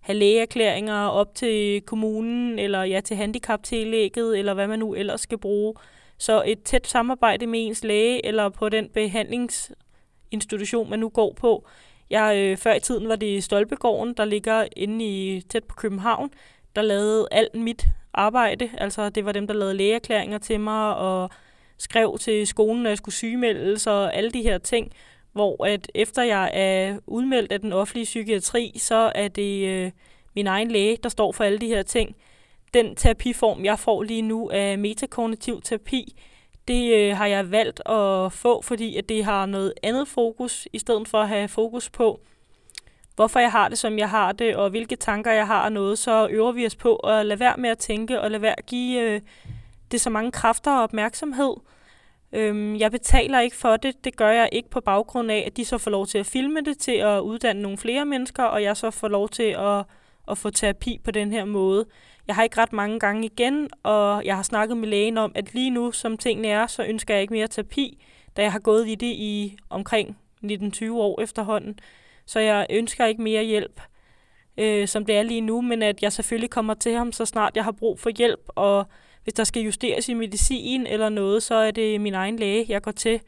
have 0.00 0.18
lægeerklæringer 0.18 1.06
op 1.06 1.34
til 1.34 1.82
kommunen, 1.82 2.58
eller 2.58 2.82
ja, 2.82 3.00
til 3.00 3.16
handicaptillægget, 3.16 4.38
eller 4.38 4.54
hvad 4.54 4.68
man 4.68 4.78
nu 4.78 4.94
ellers 4.94 5.20
skal 5.20 5.38
bruge. 5.38 5.74
Så 6.18 6.42
et 6.46 6.62
tæt 6.62 6.86
samarbejde 6.86 7.46
med 7.46 7.66
ens 7.66 7.84
læge, 7.84 8.26
eller 8.26 8.48
på 8.48 8.68
den 8.68 8.88
behandlingsinstitution, 8.88 10.90
man 10.90 10.98
nu 10.98 11.08
går 11.08 11.32
på. 11.32 11.68
Jeg, 12.10 12.36
øh, 12.36 12.56
før 12.56 12.74
i 12.74 12.80
tiden 12.80 13.08
var 13.08 13.16
det 13.16 13.44
Stolpegården, 13.44 14.14
der 14.14 14.24
ligger 14.24 14.66
inde 14.76 15.04
i 15.04 15.40
tæt 15.40 15.64
på 15.64 15.74
København, 15.74 16.30
der 16.76 16.82
lavede 16.82 17.28
alt 17.30 17.54
mit 17.54 17.86
arbejde. 18.12 18.70
Altså 18.78 19.10
det 19.10 19.24
var 19.24 19.32
dem, 19.32 19.46
der 19.46 19.54
lavede 19.54 19.74
lægeerklæringer 19.74 20.38
til 20.38 20.60
mig, 20.60 20.96
og 20.96 21.30
skrev 21.78 22.18
til 22.20 22.46
skolen, 22.46 22.82
når 22.82 22.90
jeg 22.90 22.98
skulle 22.98 23.14
sygemeldes, 23.14 23.86
og 23.86 24.16
alle 24.16 24.30
de 24.30 24.42
her 24.42 24.58
ting 24.58 24.92
hvor 25.38 25.66
at 25.66 25.90
efter 25.94 26.22
jeg 26.22 26.50
er 26.52 26.98
udmeldt 27.06 27.52
af 27.52 27.60
den 27.60 27.72
offentlige 27.72 28.04
psykiatri, 28.04 28.72
så 28.78 29.12
er 29.14 29.28
det 29.28 29.68
øh, 29.68 29.90
min 30.34 30.46
egen 30.46 30.70
læge, 30.70 30.98
der 31.02 31.08
står 31.08 31.32
for 31.32 31.44
alle 31.44 31.58
de 31.58 31.66
her 31.66 31.82
ting. 31.82 32.16
Den 32.74 32.96
terapiform, 32.96 33.64
jeg 33.64 33.78
får 33.78 34.02
lige 34.02 34.22
nu 34.22 34.50
af 34.50 34.78
metakognitiv 34.78 35.62
terapi, 35.62 36.16
det 36.68 36.94
øh, 36.94 37.16
har 37.16 37.26
jeg 37.26 37.50
valgt 37.50 37.80
at 37.88 38.32
få, 38.32 38.62
fordi 38.62 38.96
at 38.96 39.08
det 39.08 39.24
har 39.24 39.46
noget 39.46 39.72
andet 39.82 40.08
fokus, 40.08 40.68
i 40.72 40.78
stedet 40.78 41.08
for 41.08 41.18
at 41.18 41.28
have 41.28 41.48
fokus 41.48 41.90
på, 41.90 42.20
hvorfor 43.16 43.40
jeg 43.40 43.52
har 43.52 43.68
det, 43.68 43.78
som 43.78 43.98
jeg 43.98 44.10
har 44.10 44.32
det, 44.32 44.56
og 44.56 44.70
hvilke 44.70 44.96
tanker 44.96 45.32
jeg 45.32 45.46
har 45.46 45.64
og 45.64 45.72
noget, 45.72 45.98
så 45.98 46.28
øver 46.30 46.52
vi 46.52 46.66
os 46.66 46.76
på 46.76 46.96
at 46.96 47.26
lade 47.26 47.40
være 47.40 47.56
med 47.58 47.70
at 47.70 47.78
tænke, 47.78 48.20
og 48.20 48.30
lade 48.30 48.42
være 48.42 48.58
at 48.58 48.66
give 48.66 49.00
øh, 49.00 49.20
det 49.90 49.94
er 49.94 50.02
så 50.02 50.10
mange 50.10 50.32
kræfter 50.32 50.72
og 50.72 50.82
opmærksomhed, 50.82 51.54
Øhm, 52.32 52.76
jeg 52.76 52.90
betaler 52.90 53.40
ikke 53.40 53.56
for 53.56 53.76
det. 53.76 54.04
Det 54.04 54.16
gør 54.16 54.30
jeg 54.30 54.48
ikke 54.52 54.70
på 54.70 54.80
baggrund 54.80 55.30
af, 55.30 55.44
at 55.46 55.56
de 55.56 55.64
så 55.64 55.78
får 55.78 55.90
lov 55.90 56.06
til 56.06 56.18
at 56.18 56.26
filme 56.26 56.60
det, 56.60 56.78
til 56.78 56.92
at 56.92 57.20
uddanne 57.20 57.62
nogle 57.62 57.78
flere 57.78 58.04
mennesker, 58.04 58.42
og 58.42 58.62
jeg 58.62 58.76
så 58.76 58.90
får 58.90 59.08
lov 59.08 59.28
til 59.28 59.56
at, 59.58 59.84
at 60.30 60.38
få 60.38 60.50
terapi 60.50 61.00
på 61.04 61.10
den 61.10 61.32
her 61.32 61.44
måde. 61.44 61.86
Jeg 62.26 62.34
har 62.34 62.42
ikke 62.42 62.60
ret 62.60 62.72
mange 62.72 63.00
gange 63.00 63.24
igen, 63.26 63.68
og 63.82 64.24
jeg 64.24 64.36
har 64.36 64.42
snakket 64.42 64.76
med 64.76 64.88
lægen 64.88 65.18
om, 65.18 65.32
at 65.34 65.54
lige 65.54 65.70
nu, 65.70 65.92
som 65.92 66.18
tingene 66.18 66.48
er, 66.48 66.66
så 66.66 66.84
ønsker 66.84 67.14
jeg 67.14 67.22
ikke 67.22 67.34
mere 67.34 67.48
terapi, 67.48 68.04
da 68.36 68.42
jeg 68.42 68.52
har 68.52 68.58
gået 68.58 68.88
i 68.88 68.94
det 68.94 69.06
i 69.06 69.56
omkring 69.70 70.18
19-20 70.44 70.90
år 70.92 71.20
efterhånden. 71.20 71.78
Så 72.26 72.40
jeg 72.40 72.66
ønsker 72.70 73.06
ikke 73.06 73.22
mere 73.22 73.44
hjælp, 73.44 73.80
øh, 74.58 74.88
som 74.88 75.04
det 75.06 75.16
er 75.16 75.22
lige 75.22 75.40
nu, 75.40 75.60
men 75.60 75.82
at 75.82 76.02
jeg 76.02 76.12
selvfølgelig 76.12 76.50
kommer 76.50 76.74
til 76.74 76.94
ham, 76.94 77.12
så 77.12 77.24
snart 77.24 77.56
jeg 77.56 77.64
har 77.64 77.72
brug 77.72 78.00
for 78.00 78.10
hjælp, 78.10 78.40
og 78.48 78.86
hvis 79.28 79.34
der 79.34 79.44
skal 79.44 79.62
justeres 79.62 80.08
i 80.08 80.14
medicin 80.14 80.86
eller 80.86 81.08
noget, 81.08 81.42
så 81.42 81.54
er 81.54 81.70
det 81.70 82.00
min 82.00 82.14
egen 82.14 82.36
læge, 82.36 82.66
jeg 82.68 82.82
går 82.82 82.90
til. 82.90 83.20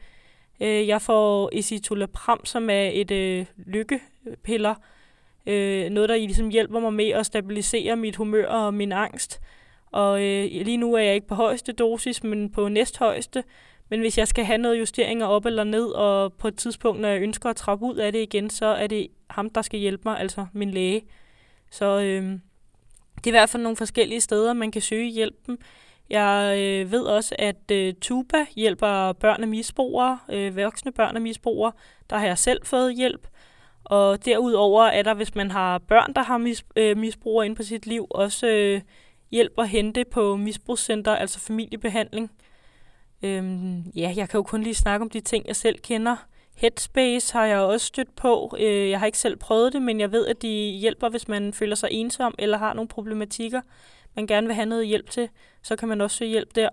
Øh, 0.61 0.87
jeg 0.87 1.01
får 1.01 1.49
escitalopram, 1.53 2.45
som 2.45 2.69
er 2.69 2.89
et 2.93 3.11
øh, 3.11 3.45
lykkepiller. 3.57 4.75
Øh, 5.45 5.89
noget, 5.89 6.09
der 6.09 6.15
ligesom 6.15 6.49
hjælper 6.49 6.79
mig 6.79 6.93
med 6.93 7.09
at 7.09 7.25
stabilisere 7.25 7.95
mit 7.95 8.15
humør 8.15 8.47
og 8.47 8.73
min 8.73 8.91
angst. 8.91 9.41
Og 9.91 10.23
øh, 10.23 10.45
lige 10.51 10.77
nu 10.77 10.93
er 10.93 10.99
jeg 10.99 11.15
ikke 11.15 11.27
på 11.27 11.35
højeste 11.35 11.71
dosis, 11.71 12.23
men 12.23 12.51
på 12.51 12.67
næsthøjeste. 12.67 13.43
Men 13.89 13.99
hvis 13.99 14.17
jeg 14.17 14.27
skal 14.27 14.45
have 14.45 14.57
noget 14.57 14.79
justeringer 14.79 15.25
op 15.25 15.45
eller 15.45 15.63
ned, 15.63 15.85
og 15.85 16.33
på 16.33 16.47
et 16.47 16.55
tidspunkt, 16.57 17.01
når 17.01 17.09
jeg 17.09 17.21
ønsker 17.21 17.49
at 17.49 17.55
trappe 17.55 17.85
ud 17.85 17.95
af 17.95 18.11
det 18.11 18.21
igen, 18.21 18.49
så 18.49 18.65
er 18.65 18.87
det 18.87 19.07
ham, 19.29 19.49
der 19.49 19.61
skal 19.61 19.79
hjælpe 19.79 20.01
mig, 20.05 20.19
altså 20.19 20.45
min 20.53 20.71
læge. 20.71 21.01
Så 21.71 21.99
øh, 21.99 22.23
det 23.23 23.27
er 23.27 23.31
i 23.31 23.39
hvert 23.39 23.49
fald 23.49 23.63
nogle 23.63 23.77
forskellige 23.77 24.21
steder, 24.21 24.53
man 24.53 24.71
kan 24.71 24.81
søge 24.81 25.09
hjælpen. 25.09 25.57
Jeg 26.11 26.59
øh, 26.59 26.91
ved 26.91 27.03
også, 27.03 27.35
at 27.39 27.71
øh, 27.71 27.93
Tuba 28.01 28.45
hjælper 28.55 29.13
børn 29.13 29.41
af 29.41 29.47
misbrugere, 29.47 30.19
øh, 30.29 30.57
voksne 30.57 30.91
børn 30.91 31.15
af 31.15 31.21
misbrugere. 31.21 31.71
Der 32.09 32.17
har 32.17 32.25
jeg 32.25 32.37
selv 32.37 32.65
fået 32.65 32.95
hjælp. 32.95 33.27
Og 33.83 34.25
derudover 34.25 34.83
er 34.83 35.03
der, 35.03 35.13
hvis 35.13 35.35
man 35.35 35.51
har 35.51 35.77
børn, 35.77 36.13
der 36.13 36.23
har 36.23 36.37
mis, 36.37 36.65
øh, 36.75 36.97
misbrugere 36.97 37.45
inde 37.45 37.55
på 37.55 37.63
sit 37.63 37.85
liv, 37.85 38.07
også 38.09 38.47
øh, 38.47 38.81
hjælp 39.31 39.53
at 39.57 39.69
hente 39.69 40.05
på 40.11 40.35
misbrugscenter, 40.35 41.15
altså 41.15 41.39
familiebehandling. 41.39 42.31
Øhm, 43.23 43.81
ja, 43.95 44.13
jeg 44.15 44.29
kan 44.29 44.37
jo 44.37 44.43
kun 44.43 44.63
lige 44.63 44.75
snakke 44.75 45.03
om 45.03 45.09
de 45.09 45.19
ting, 45.19 45.47
jeg 45.47 45.55
selv 45.55 45.79
kender. 45.79 46.15
Headspace 46.55 47.33
har 47.33 47.45
jeg 47.45 47.59
også 47.59 47.85
stødt 47.85 48.15
på. 48.15 48.55
Øh, 48.59 48.89
jeg 48.89 48.99
har 48.99 49.05
ikke 49.05 49.17
selv 49.17 49.35
prøvet 49.35 49.73
det, 49.73 49.81
men 49.81 49.99
jeg 49.99 50.11
ved, 50.11 50.27
at 50.27 50.41
de 50.41 50.47
hjælper, 50.81 51.09
hvis 51.09 51.27
man 51.27 51.53
føler 51.53 51.75
sig 51.75 51.89
ensom 51.91 52.35
eller 52.39 52.57
har 52.57 52.73
nogle 52.73 52.87
problematikker 52.87 53.61
man 54.15 54.27
gerne 54.27 54.47
vil 54.47 54.55
have 54.55 54.65
noget 54.65 54.87
hjælp 54.87 55.09
til, 55.09 55.29
så 55.61 55.75
kan 55.75 55.87
man 55.87 56.01
også 56.01 56.17
søge 56.17 56.31
hjælp 56.31 56.55
der. 56.55 56.69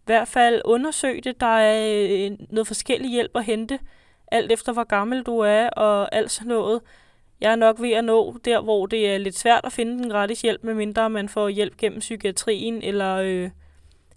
I 0.00 0.06
hvert 0.06 0.28
fald 0.28 0.62
undersøg 0.64 1.24
det. 1.24 1.40
Der 1.40 1.46
er 1.46 2.06
øh, 2.10 2.36
noget 2.50 2.66
forskellig 2.66 3.10
hjælp 3.10 3.36
at 3.36 3.44
hente, 3.44 3.78
alt 4.30 4.52
efter 4.52 4.72
hvor 4.72 4.84
gammel 4.84 5.22
du 5.22 5.38
er 5.38 5.68
og 5.68 6.14
alt 6.14 6.30
sådan 6.30 6.48
noget. 6.48 6.80
Jeg 7.40 7.52
er 7.52 7.56
nok 7.56 7.80
ved 7.80 7.92
at 7.92 8.04
nå 8.04 8.38
der, 8.44 8.60
hvor 8.60 8.86
det 8.86 9.10
er 9.10 9.18
lidt 9.18 9.38
svært 9.38 9.64
at 9.64 9.72
finde 9.72 9.98
den 9.98 10.10
gratis 10.10 10.42
hjælp, 10.42 10.64
medmindre 10.64 11.10
man 11.10 11.28
får 11.28 11.48
hjælp 11.48 11.76
gennem 11.76 12.00
psykiatrien 12.00 12.82
eller 12.82 13.16
øh, 13.16 13.50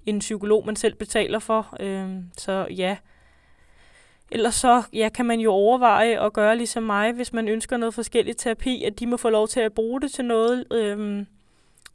en 0.06 0.20
psykolog, 0.20 0.66
man 0.66 0.76
selv 0.76 0.96
betaler 0.96 1.40
for. 1.40 1.78
Øh, 1.80 2.10
så 2.38 2.68
ja. 2.70 2.98
Ellers 4.32 4.56
så 4.56 4.84
ja, 4.94 5.10
kan 5.10 5.26
man 5.26 5.40
jo 5.40 5.52
overveje 5.52 6.26
at 6.26 6.34
gøre 6.34 6.58
ligesom 6.58 6.84
mig, 6.84 7.12
hvis 7.12 7.34
man 7.34 7.48
ønsker 7.48 7.78
noget 7.78 7.94
forskellig 7.94 8.38
terapi, 8.38 8.84
at 8.84 9.00
de 9.00 9.08
må 9.08 9.18
få 9.18 9.30
lov 9.30 9.48
til 9.48 9.60
at 9.60 9.74
bruge 9.74 10.02
det 10.02 10.12
til 10.12 10.26
noget. 10.26 10.66
Øh, 10.74 11.26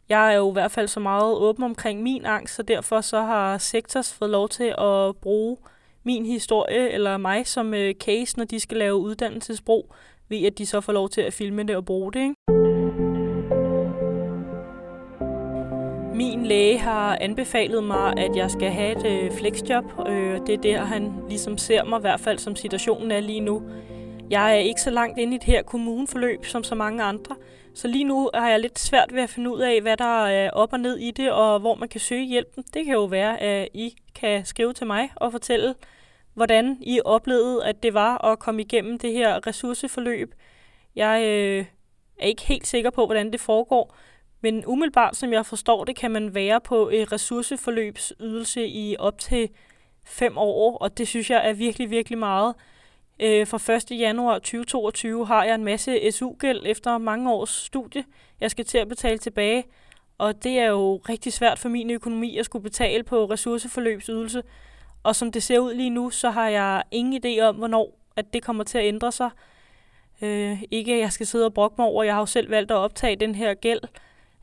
jeg 0.09 0.33
er 0.33 0.37
jo 0.37 0.51
i 0.51 0.53
hvert 0.53 0.71
fald 0.71 0.89
så 0.89 1.01
meget 1.01 1.37
åben 1.37 1.65
omkring 1.65 2.03
min 2.03 2.25
angst, 2.25 2.55
så 2.55 2.63
derfor 2.63 3.01
så 3.01 3.21
har 3.21 3.59
Sektors 3.59 4.15
fået 4.15 4.31
lov 4.31 4.49
til 4.49 4.75
at 4.79 5.17
bruge 5.17 5.57
min 6.05 6.27
historie 6.27 6.91
eller 6.91 7.17
mig 7.17 7.47
som 7.47 7.75
øh, 7.75 7.95
case, 7.95 8.39
når 8.39 8.45
de 8.45 8.61
skal 8.61 8.77
lave 8.77 8.97
uddannelsesbrug, 8.97 9.95
ved 10.29 10.43
at 10.43 10.59
de 10.59 10.67
så 10.67 10.81
får 10.81 10.93
lov 10.93 11.09
til 11.09 11.21
at 11.21 11.33
filme 11.33 11.63
det 11.63 11.77
og 11.77 11.85
bruge 11.85 12.13
det. 12.13 12.21
Ikke? 12.21 12.35
Min 16.15 16.47
læge 16.47 16.79
har 16.79 17.19
anbefalet 17.21 17.85
mig, 17.85 18.19
at 18.19 18.37
jeg 18.37 18.51
skal 18.51 18.71
have 18.71 18.99
et 18.99 19.25
øh, 19.25 19.33
flexjob. 19.33 19.85
Øh, 20.09 20.41
det 20.47 20.55
er 20.55 20.61
der, 20.63 20.85
han 20.85 21.13
ligesom 21.29 21.59
ser 21.59 21.85
mig, 21.85 21.99
i 21.99 22.01
hvert 22.01 22.21
fald 22.21 22.39
som 22.39 22.57
situationen 22.57 23.11
er 23.11 23.21
lige 23.21 23.41
nu. 23.41 23.63
Jeg 24.31 24.55
er 24.55 24.59
ikke 24.59 24.81
så 24.81 24.91
langt 24.91 25.19
inde 25.19 25.35
i 25.35 25.39
det 25.39 25.47
her 25.47 25.63
kommuneforløb 25.63 26.45
som 26.45 26.65
så 26.65 26.75
mange 26.75 27.03
andre, 27.03 27.37
så 27.79 27.89
lige 27.89 28.05
nu 28.05 28.31
har 28.35 28.49
jeg 28.49 28.61
lidt 28.61 28.79
svært 28.79 29.15
ved 29.15 29.23
at 29.23 29.31
finde 29.31 29.51
ud 29.51 29.61
af, 29.61 29.81
hvad 29.81 29.97
der 29.97 30.27
er 30.27 30.51
op 30.51 30.73
og 30.73 30.81
ned 30.81 30.97
i 30.99 31.11
det, 31.11 31.33
og 31.33 31.61
hvor 31.61 31.75
man 31.75 31.89
kan 31.89 32.01
søge 32.01 32.25
hjælpen. 32.25 32.65
Det 32.75 32.85
kan 32.85 32.95
jo 32.95 33.05
være, 33.05 33.41
at 33.41 33.69
I 33.75 33.97
kan 34.15 34.45
skrive 34.45 34.73
til 34.73 34.87
mig 34.87 35.11
og 35.17 35.33
fortælle, 35.33 35.75
hvordan 36.35 36.79
I 36.81 37.01
oplevede, 37.05 37.65
at 37.65 37.83
det 37.83 37.95
var 37.95 38.25
at 38.25 38.39
komme 38.39 38.63
igennem 38.63 38.99
det 38.99 39.13
her 39.13 39.47
ressourceforløb. 39.47 40.35
Jeg 40.97 41.23
øh, 41.25 41.65
er 42.19 42.27
ikke 42.27 42.43
helt 42.43 42.67
sikker 42.67 42.91
på, 42.91 43.07
hvordan 43.07 43.33
det 43.33 43.41
foregår, 43.41 43.95
men 44.41 44.67
umiddelbart, 44.67 45.17
som 45.17 45.33
jeg 45.33 45.47
forstår 45.47 45.85
det, 45.85 45.97
kan 45.97 46.11
man 46.11 46.35
være 46.35 46.61
på 46.61 46.89
et 46.89 47.13
ressourceforløbsydelse 47.13 48.67
i 48.67 48.97
op 48.99 49.19
til 49.19 49.49
fem 50.07 50.39
år, 50.39 50.79
og 50.79 50.99
det 50.99 51.09
synes 51.09 51.31
jeg 51.31 51.49
er 51.49 51.53
virkelig, 51.53 51.91
virkelig 51.91 52.19
meget. 52.19 52.55
Øh, 53.21 53.47
fra 53.47 53.75
1. 53.75 54.01
januar 54.01 54.35
2022 54.35 55.27
har 55.27 55.45
jeg 55.45 55.55
en 55.55 55.65
masse 55.65 56.11
SU-gæld 56.11 56.63
efter 56.67 56.99
mange 56.99 57.33
års 57.33 57.51
studie, 57.51 58.05
jeg 58.41 58.51
skal 58.51 58.65
til 58.65 58.79
at 58.79 58.89
betale 58.89 59.19
tilbage. 59.19 59.65
Og 60.19 60.45
det 60.45 60.59
er 60.59 60.67
jo 60.67 60.97
rigtig 60.97 61.33
svært 61.33 61.59
for 61.59 61.69
min 61.69 61.91
økonomi 61.91 62.39
at 62.39 62.45
skulle 62.45 62.63
betale 62.63 63.03
på 63.03 63.25
ressourceforløbsydelse. 63.25 64.43
Og 65.03 65.17
som 65.17 65.33
det 65.33 65.43
ser 65.43 65.59
ud 65.59 65.75
lige 65.75 65.91
nu, 65.91 66.11
så 66.11 66.31
har 66.31 66.49
jeg 66.49 66.83
ingen 66.91 67.23
idé 67.25 67.41
om, 67.41 67.57
hvornår 67.57 67.99
at 68.17 68.33
det 68.33 68.43
kommer 68.43 68.65
til 68.65 68.79
at 68.79 68.85
ændre 68.85 69.13
sig. 69.13 69.31
Øh, 70.23 70.63
ikke 70.71 70.95
at 70.95 71.01
jeg 71.01 71.13
skal 71.13 71.27
sidde 71.27 71.47
og 71.47 71.55
brokke 71.55 71.75
mig 71.79 71.87
over, 71.87 72.05
jeg 72.05 72.15
har 72.15 72.21
jo 72.21 72.27
selv 72.27 72.51
valgt 72.51 72.71
at 72.71 72.77
optage 72.77 73.17
den 73.17 73.35
her 73.35 73.55
gæld 73.55 73.81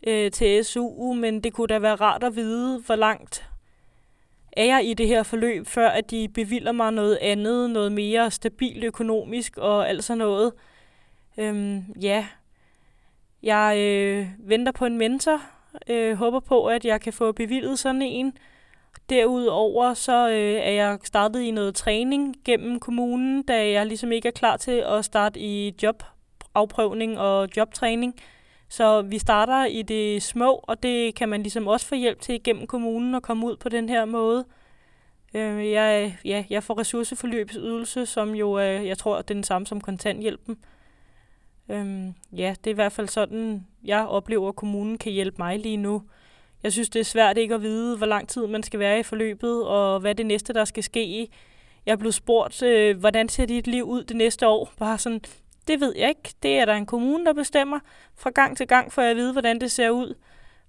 øh, 0.08 0.32
til 0.32 0.66
SU, 0.66 1.14
men 1.14 1.42
det 1.42 1.54
kunne 1.54 1.68
da 1.68 1.80
være 1.80 1.96
rart 1.96 2.24
at 2.24 2.36
vide, 2.36 2.82
hvor 2.86 2.96
langt 2.96 3.50
er 4.56 4.66
jeg 4.66 4.86
i 4.86 4.94
det 4.94 5.08
her 5.08 5.24
forløb, 5.24 5.68
før 5.68 5.90
at 5.90 6.12
de 6.12 6.28
bevilder 6.34 6.72
mig 6.72 6.92
noget 6.92 7.18
andet, 7.22 7.70
noget 7.70 7.92
mere 7.92 8.32
stabilt 8.32 8.84
økonomisk 8.84 9.58
og 9.58 9.90
alt 9.90 10.04
sådan 10.04 10.18
noget. 10.18 10.54
Øhm, 11.38 11.84
ja, 12.02 12.28
jeg 13.44 13.78
øh, 13.78 14.28
venter 14.40 14.72
på 14.72 14.86
en 14.86 14.98
mentor, 14.98 15.42
øh, 15.88 16.18
håber 16.18 16.40
på, 16.40 16.66
at 16.66 16.86
jeg 16.86 17.02
kan 17.02 17.14
få 17.14 17.32
bevillet 17.32 17.80
sådan 17.80 18.02
en. 18.02 18.34
Derudover 19.10 19.94
så 19.94 20.30
øh, 20.30 20.54
er 20.54 20.72
jeg 20.72 21.00
startet 21.04 21.42
i 21.42 21.52
noget 21.52 21.76
træning 21.76 22.36
gennem 22.46 22.80
kommunen, 22.80 23.44
da 23.44 23.70
jeg 23.70 23.86
ligesom 23.86 24.12
ikke 24.12 24.28
er 24.28 24.32
klar 24.32 24.58
til 24.58 24.84
at 24.88 25.06
starte 25.06 25.40
i 25.40 25.76
jobafprøvning 25.84 27.20
og 27.20 27.50
jobtræning. 27.58 28.16
Så 28.70 29.02
vi 29.02 29.18
starter 29.18 29.66
i 29.66 29.82
det 29.82 30.24
små, 30.24 30.60
og 30.64 30.84
det 30.84 31.16
kan 31.16 31.30
man 31.30 31.42
ligesom 31.42 31.68
også 31.68 31.86
få 31.86 31.96
hjælp 31.96 32.22
til 32.22 32.44
gennem 32.44 32.68
kommunen 32.68 33.16
at 33.16 33.24
komme 33.24 33.46
ud 33.46 33.56
på 33.58 33.70
den 33.70 33.90
her 33.90 34.06
måde. 34.06 34.46
Øh, 35.34 35.72
jeg, 35.72 36.18
ja, 36.26 36.44
jeg 36.50 36.64
får 36.64 36.80
ressourceforløbsydelse, 36.80 38.06
som 38.06 38.36
jo 38.36 38.60
jeg 38.60 38.98
tror, 38.98 39.18
er 39.18 39.22
den 39.22 39.44
samme 39.44 39.68
som 39.68 39.82
kontanthjælpen. 39.82 40.58
Øhm, 41.70 42.14
ja, 42.36 42.56
det 42.64 42.68
er 42.68 42.72
i 42.72 42.76
hvert 42.76 42.92
fald 42.92 43.08
sådan, 43.08 43.68
jeg 43.84 44.08
oplever, 44.08 44.50
at 44.50 44.56
kommunen 44.56 44.98
kan 44.98 45.12
hjælpe 45.12 45.36
mig 45.38 45.60
lige 45.60 45.78
nu. 45.78 46.04
Jeg 46.64 46.74
synes, 46.74 46.90
det 46.90 47.00
er 47.00 47.04
svært 47.04 47.38
ikke 47.38 47.56
at 47.56 47.62
vide, 47.62 47.98
hvor 47.98 48.06
lang 48.06 48.30
tid 48.30 48.48
man 48.48 48.64
skal 48.64 48.80
være 48.80 49.00
i 49.00 49.04
forløbet, 49.04 49.64
og 49.66 50.00
hvad 50.00 50.16
det 50.16 50.26
næste, 50.26 50.54
der 50.54 50.66
skal 50.66 50.84
ske. 50.84 51.30
Jeg 51.86 51.92
er 51.92 51.96
blevet 51.96 52.14
spurgt, 52.14 52.64
øh, 52.64 52.98
hvordan 52.98 53.30
ser 53.30 53.46
dit 53.46 53.68
liv 53.68 53.84
ud 53.84 54.04
det 54.04 54.16
næste 54.16 54.48
år? 54.48 54.74
Bare 54.78 54.98
sådan, 54.98 55.22
det 55.68 55.80
ved 55.82 55.94
jeg 55.98 56.10
ikke. 56.10 56.34
Det 56.44 56.60
er 56.60 56.66
der 56.66 56.74
en 56.74 56.86
kommune, 56.86 57.26
der 57.26 57.34
bestemmer. 57.34 57.80
Fra 58.16 58.30
gang 58.30 58.58
til 58.58 58.68
gang 58.68 58.94
får 58.94 59.02
jeg 59.02 59.12
at 59.12 59.18
vide, 59.18 59.32
hvordan 59.32 59.62
det 59.62 59.72
ser 59.72 59.90
ud. 59.90 60.16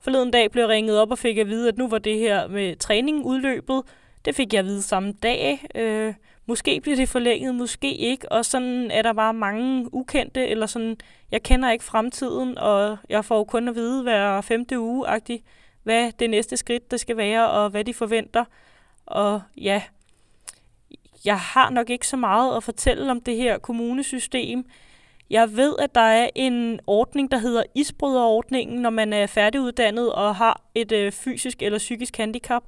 Forleden 0.01 0.31
dag 0.31 0.51
blev 0.51 0.63
jeg 0.63 0.71
ringet 0.71 0.99
op 0.99 1.11
og 1.11 1.19
fik 1.19 1.39
at 1.39 1.47
vide, 1.47 1.69
at 1.69 1.79
nu 1.79 1.89
var 1.89 1.99
det 1.99 2.19
her 2.19 2.49
med 2.49 2.77
træningen 2.77 3.25
udløbet. 3.25 3.83
Det 4.25 4.35
fik 4.35 4.53
jeg 4.53 4.59
at 4.59 4.65
vide 4.65 4.83
samme 4.83 5.13
dag. 5.13 5.67
Øh, 5.75 6.15
måske 6.47 6.81
bliver 6.81 6.97
det 6.97 7.09
forlænget, 7.09 7.55
måske 7.55 7.95
ikke. 7.95 8.33
Og 8.33 8.45
sådan 8.45 8.91
er 8.91 9.03
der 9.03 9.13
bare 9.13 9.35
mange 9.35 9.95
ukendte, 9.95 10.47
eller 10.47 10.67
sådan, 10.67 10.97
jeg 11.31 11.43
kender 11.43 11.71
ikke 11.71 11.85
fremtiden, 11.85 12.59
og 12.59 12.99
jeg 13.09 13.25
får 13.25 13.37
jo 13.37 13.45
kun 13.45 13.69
at 13.69 13.75
vide 13.75 14.03
hver 14.03 14.41
femte 14.41 14.81
uge, 14.81 15.07
hvad 15.83 16.13
det 16.13 16.31
næste 16.31 16.57
skridt 16.57 16.91
der 16.91 16.97
skal 16.97 17.17
være, 17.17 17.51
og 17.51 17.71
hvad 17.71 17.85
de 17.85 17.95
forventer. 17.95 18.45
Og 19.07 19.43
ja, 19.57 19.83
jeg 21.25 21.39
har 21.39 21.71
nok 21.71 21.91
ikke 21.91 22.07
så 22.07 22.17
meget 22.17 22.57
at 22.57 22.63
fortælle 22.63 23.11
om 23.11 23.21
det 23.21 23.37
her 23.37 23.59
kommunesystem. 23.59 24.65
Jeg 25.31 25.57
ved, 25.57 25.75
at 25.79 25.95
der 25.95 26.01
er 26.01 26.29
en 26.35 26.81
ordning, 26.87 27.31
der 27.31 27.39
hedder 27.39 27.63
isbryderordningen, 27.75 28.83
når 28.83 28.91
man 28.91 29.13
er 29.13 29.27
færdiguddannet 29.27 30.13
og 30.13 30.37
har 30.37 30.63
et 30.75 30.93
øh, 30.93 31.13
fysisk 31.13 31.63
eller 31.63 31.79
psykisk 31.79 32.17
handicap. 32.17 32.63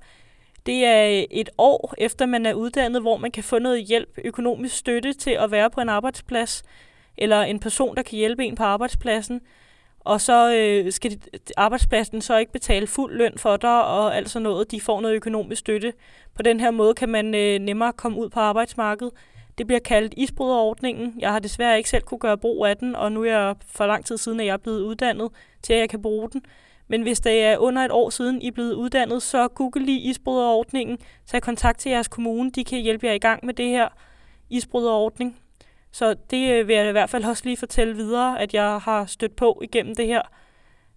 Det 0.67 0.85
er 0.85 1.09
øh, 1.09 1.25
et 1.31 1.50
år 1.59 1.95
efter 1.99 2.27
man 2.27 2.47
er 2.47 2.55
uddannet, 2.55 3.03
hvor 3.03 3.17
man 3.17 3.31
kan 3.31 3.45
få 3.45 3.59
noget 3.59 3.85
hjælp, 3.85 4.19
økonomisk 4.25 4.77
støtte 4.77 5.12
til 5.12 5.31
at 5.31 5.50
være 5.50 5.71
på 5.71 5.81
en 5.81 5.88
arbejdsplads, 5.88 6.62
eller 7.17 7.43
en 7.43 7.61
person, 7.61 7.97
der 7.97 8.03
kan 8.03 8.19
hjælpe 8.19 8.45
en 8.45 8.55
på 8.55 8.62
arbejdspladsen. 8.62 9.41
Og 10.00 10.21
så 10.21 10.55
øh, 10.55 10.93
skal 10.93 11.21
arbejdspladsen 11.57 12.21
så 12.21 12.37
ikke 12.37 12.53
betale 12.53 12.87
fuld 12.87 13.17
løn 13.17 13.33
for 13.37 13.57
dig 13.57 13.85
og 13.85 14.17
alt 14.17 14.35
noget. 14.35 14.71
De 14.71 14.81
får 14.81 15.00
noget 15.00 15.15
økonomisk 15.15 15.61
støtte. 15.61 15.93
På 16.35 16.43
den 16.43 16.61
her 16.61 16.71
måde 16.71 16.95
kan 16.95 17.09
man 17.09 17.35
øh, 17.35 17.59
nemmere 17.59 17.93
komme 17.93 18.19
ud 18.19 18.29
på 18.29 18.41
arbejdsmarkedet. 18.41 19.12
Det 19.59 19.67
bliver 19.67 19.81
kaldt 19.81 20.15
isbryderordningen. 20.17 21.15
Jeg 21.19 21.33
har 21.33 21.38
desværre 21.38 21.77
ikke 21.77 21.91
selv 21.91 22.03
kunne 22.03 22.19
gøre 22.19 22.38
brug 22.38 22.67
af 22.67 22.77
den, 22.77 22.97
og 22.97 23.12
nu 23.12 23.25
er 23.25 23.31
jeg 23.31 23.57
for 23.67 23.87
lang 23.87 24.05
tid 24.05 24.17
siden, 24.17 24.41
at 24.41 24.47
jeg 24.47 24.53
er 24.53 24.57
blevet 24.57 24.81
uddannet 24.81 25.31
til, 25.62 25.73
at 25.73 25.79
jeg 25.79 25.88
kan 25.88 26.03
bruge 26.03 26.31
den. 26.31 26.43
Men 26.88 27.03
hvis 27.03 27.21
det 27.21 27.45
er 27.45 27.59
under 27.59 27.83
et 27.83 27.91
år 27.91 28.11
siden, 28.11 28.43
I 28.43 28.47
er 28.47 28.53
blevet 28.53 28.73
uddannet, 28.73 29.23
så 29.23 29.49
google 29.49 29.85
lige 29.85 30.00
isbryderordningen. 30.00 30.99
Tag 31.27 31.43
kontakt 31.43 31.79
til 31.79 31.91
jeres 31.91 32.09
kommune. 32.09 32.50
De 32.50 32.65
kan 32.65 32.81
hjælpe 32.81 33.07
jer 33.07 33.12
i 33.12 33.19
gang 33.19 33.47
med 33.47 33.55
det 33.55 33.69
her 33.69 33.88
isbryderordning. 34.50 35.37
Så 35.93 36.15
det 36.31 36.50
øh, 36.50 36.69
vil 36.69 36.77
jeg 36.77 36.88
i 36.88 36.93
hvert 36.93 37.11
fald 37.11 37.25
også 37.25 37.45
lige 37.45 37.57
fortælle 37.57 37.97
videre, 37.97 38.41
at 38.41 38.55
jeg 38.55 38.79
har 38.79 39.07
stødt 39.07 39.37
på 39.37 39.61
igennem 39.65 39.95
det 39.95 40.07
her 40.07 40.23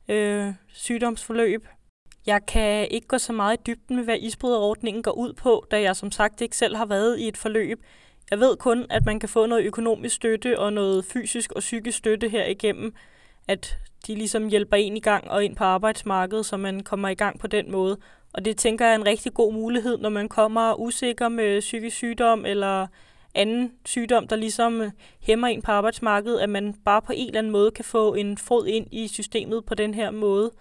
øh, 0.10 0.54
sygdomsforløb. 0.68 1.68
Jeg 2.26 2.46
kan 2.46 2.88
ikke 2.92 3.08
gå 3.08 3.18
så 3.18 3.34
meget 3.34 3.58
i 3.58 3.64
dybden 3.68 3.96
med, 3.96 4.04
hvad 4.04 4.18
isbryderordningen 4.20 5.04
går 5.04 5.12
ud 5.12 5.34
på, 5.34 5.66
da 5.72 5.82
jeg 5.82 5.96
som 5.96 6.12
sagt 6.12 6.42
ikke 6.42 6.58
selv 6.58 6.76
har 6.76 6.86
været 6.86 7.20
i 7.20 7.28
et 7.28 7.38
forløb. 7.38 7.84
Jeg 8.32 8.40
ved 8.40 8.58
kun, 8.58 8.86
at 8.90 9.06
man 9.06 9.20
kan 9.20 9.30
få 9.30 9.46
noget 9.46 9.66
økonomisk 9.66 10.16
støtte 10.16 10.60
og 10.60 10.74
noget 10.74 11.06
fysisk 11.06 11.52
og 11.52 11.60
psykisk 11.60 11.98
støtte 11.98 12.30
her 12.30 12.46
igennem, 12.46 12.94
at 13.48 13.78
de 14.08 14.16
ligesom 14.16 14.48
hjælper 14.48 14.78
en 14.78 14.98
i 14.98 15.00
gang 15.00 15.32
og 15.32 15.46
ind 15.46 15.56
på 15.56 15.64
arbejdsmarkedet, 15.64 16.46
så 16.46 16.58
man 16.58 16.80
kommer 16.84 17.10
i 17.10 17.14
gang 17.14 17.40
på 17.40 17.48
den 17.48 17.72
måde. 17.72 17.98
Og 18.34 18.46
det 18.46 18.58
tænker 18.58 18.86
jeg 18.86 18.92
er 18.92 18.96
en 18.96 19.06
rigtig 19.06 19.34
god 19.34 19.54
mulighed, 19.54 19.98
når 19.98 20.10
man 20.10 20.30
kommer 20.30 20.80
usikker 20.80 21.30
med 21.30 21.60
psykisk 21.60 21.96
sygdom 21.96 22.46
eller 22.46 22.88
anden 23.36 23.72
sygdom, 23.86 24.28
der 24.28 24.36
ligesom 24.36 24.92
hæmmer 25.22 25.48
en 25.48 25.62
på 25.62 25.72
arbejdsmarkedet, 25.72 26.40
at 26.40 26.50
man 26.50 26.74
bare 26.86 27.02
på 27.02 27.14
en 27.16 27.28
eller 27.28 27.40
anden 27.40 27.52
måde 27.52 27.72
kan 27.72 27.86
få 27.86 28.14
en 28.14 28.38
fod 28.38 28.68
ind 28.68 28.88
i 28.92 29.08
systemet 29.08 29.66
på 29.66 29.76
den 29.76 29.94
her 29.94 30.12
måde. 30.12 30.52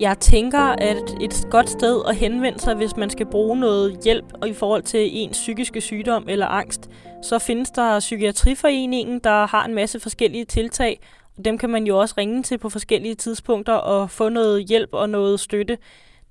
Jeg 0.00 0.18
tænker, 0.18 0.58
at 0.58 1.16
et 1.20 1.46
godt 1.50 1.70
sted 1.70 2.02
at 2.08 2.16
henvende 2.16 2.60
sig, 2.60 2.74
hvis 2.74 2.96
man 2.96 3.10
skal 3.10 3.26
bruge 3.26 3.56
noget 3.56 4.00
hjælp 4.04 4.24
i 4.46 4.52
forhold 4.52 4.82
til 4.82 5.08
ens 5.12 5.36
psykiske 5.36 5.80
sygdom 5.80 6.24
eller 6.28 6.46
angst, 6.46 6.90
så 7.22 7.38
findes 7.38 7.70
der 7.70 7.98
Psykiatriforeningen, 8.00 9.18
der 9.18 9.46
har 9.46 9.64
en 9.64 9.74
masse 9.74 10.00
forskellige 10.00 10.44
tiltag. 10.44 11.00
Dem 11.44 11.58
kan 11.58 11.70
man 11.70 11.86
jo 11.86 11.98
også 11.98 12.14
ringe 12.18 12.42
til 12.42 12.58
på 12.58 12.68
forskellige 12.68 13.14
tidspunkter 13.14 13.72
og 13.72 14.10
få 14.10 14.28
noget 14.28 14.64
hjælp 14.64 14.88
og 14.92 15.10
noget 15.10 15.40
støtte 15.40 15.78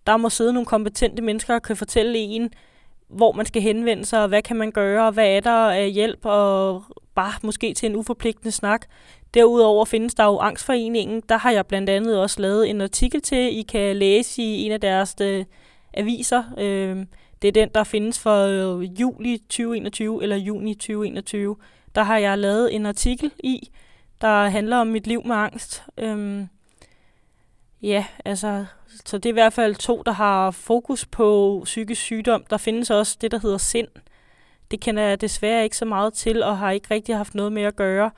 der 0.08 0.18
må 0.18 0.30
sidde 0.30 0.54
nogle 0.54 0.66
kompetente 0.66 1.22
mennesker 1.22 1.56
og 1.56 1.62
kan 1.62 1.78
fortælle 1.78 2.18
en, 2.18 2.50
hvor 3.10 3.32
man 3.32 3.46
skal 3.46 3.62
henvende 3.62 4.06
sig, 4.06 4.22
og 4.22 4.28
hvad 4.28 4.42
kan 4.42 4.56
man 4.56 4.72
gøre, 4.72 5.08
og 5.08 5.12
hvad 5.12 5.28
er 5.28 5.40
der 5.40 5.70
af 5.70 5.92
hjælp, 5.92 6.20
og 6.24 6.84
bare 7.16 7.34
måske 7.44 7.74
til 7.74 7.90
en 7.90 7.96
uforpligtende 7.96 8.52
snak. 8.52 8.86
Derudover 9.38 9.86
findes 9.86 10.14
der 10.14 10.24
jo 10.24 10.38
Angstforeningen. 10.38 11.24
Der 11.30 11.38
har 11.38 11.52
jeg 11.52 11.66
blandt 11.66 11.90
andet 11.90 12.22
også 12.22 12.42
lavet 12.42 12.70
en 12.70 12.82
artikel 12.82 13.22
til, 13.22 13.60
I 13.60 13.62
kan 13.62 13.96
læse 13.96 14.42
i 14.42 14.64
en 14.64 14.72
af 14.72 14.82
deres 14.82 15.16
øh, 15.22 15.46
aviser. 15.94 16.44
Øh, 16.58 17.06
det 17.42 17.48
er 17.48 17.52
den, 17.52 17.70
der 17.76 17.84
findes 17.84 18.20
for 18.20 18.46
øh, 18.46 19.02
juli 19.02 19.38
2021 19.38 20.24
eller 20.24 20.36
juni 20.36 20.74
2021. 20.74 21.56
Der 21.96 22.04
har 22.04 22.18
jeg 22.18 22.38
lavet 22.38 22.76
en 22.76 22.86
artikel 22.86 23.32
i, 23.40 23.70
der 24.22 24.50
handler 24.50 24.78
om 24.78 24.88
mit 24.88 25.08
liv 25.08 25.22
med 25.26 25.36
angst. 25.36 25.84
Øh, 25.98 26.46
ja, 27.82 28.06
altså 28.26 28.66
så 29.06 29.18
det 29.18 29.26
er 29.26 29.34
i 29.34 29.42
hvert 29.42 29.54
fald 29.54 29.76
to, 29.76 30.02
der 30.06 30.12
har 30.12 30.52
fokus 30.52 31.06
på 31.06 31.62
psykisk 31.64 32.02
sygdom. 32.02 32.44
Der 32.50 32.58
findes 32.58 32.90
også 32.90 33.18
det, 33.22 33.32
der 33.32 33.40
hedder 33.40 33.58
sind. 33.58 33.88
Det 34.72 34.80
kender 34.80 35.04
jeg 35.04 35.22
desværre 35.22 35.64
ikke 35.64 35.78
så 35.78 35.86
meget 35.86 36.14
til, 36.14 36.44
og 36.44 36.58
har 36.58 36.72
ikke 36.72 36.88
rigtig 36.92 37.18
haft 37.18 37.36
noget 37.36 37.52
med 37.52 37.64
at 37.64 37.76
gøre. 37.76 38.12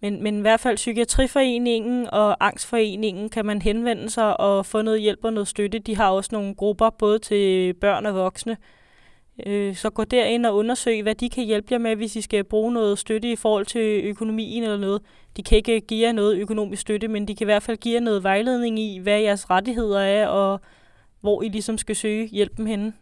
Men, 0.00 0.22
men 0.22 0.38
i 0.38 0.40
hvert 0.40 0.60
fald 0.60 0.76
Psykiatriforeningen 0.76 2.08
og 2.12 2.46
Angstforeningen 2.46 3.28
kan 3.28 3.46
man 3.46 3.62
henvende 3.62 4.10
sig 4.10 4.40
og 4.40 4.66
få 4.66 4.82
noget 4.82 5.00
hjælp 5.00 5.24
og 5.24 5.32
noget 5.32 5.48
støtte. 5.48 5.78
De 5.78 5.96
har 5.96 6.10
også 6.10 6.30
nogle 6.32 6.54
grupper, 6.54 6.90
både 6.90 7.18
til 7.18 7.74
børn 7.74 8.06
og 8.06 8.14
voksne, 8.14 8.56
Øh, 9.46 9.74
så 9.74 9.90
gå 9.90 10.04
derind 10.04 10.46
og 10.46 10.56
undersøg, 10.56 11.02
hvad 11.02 11.14
de 11.14 11.30
kan 11.30 11.44
hjælpe 11.44 11.68
jer 11.70 11.78
med, 11.78 11.96
hvis 11.96 12.16
I 12.16 12.20
skal 12.20 12.44
bruge 12.44 12.72
noget 12.72 12.98
støtte 12.98 13.32
i 13.32 13.36
forhold 13.36 13.66
til 13.66 14.04
økonomien 14.04 14.62
eller 14.62 14.76
noget. 14.76 15.02
De 15.36 15.42
kan 15.42 15.56
ikke 15.56 15.80
give 15.80 16.06
jer 16.06 16.12
noget 16.12 16.36
økonomisk 16.36 16.82
støtte, 16.82 17.08
men 17.08 17.28
de 17.28 17.36
kan 17.36 17.44
i 17.44 17.50
hvert 17.50 17.62
fald 17.62 17.76
give 17.76 17.94
jer 17.94 18.00
noget 18.00 18.22
vejledning 18.22 18.78
i, 18.78 18.98
hvad 18.98 19.20
jeres 19.20 19.50
rettigheder 19.50 20.00
er, 20.00 20.26
og 20.26 20.60
hvor 21.20 21.42
I 21.42 21.48
ligesom 21.48 21.78
skal 21.78 21.96
søge 21.96 22.26
hjælpen 22.26 22.66
henne. 22.66 22.92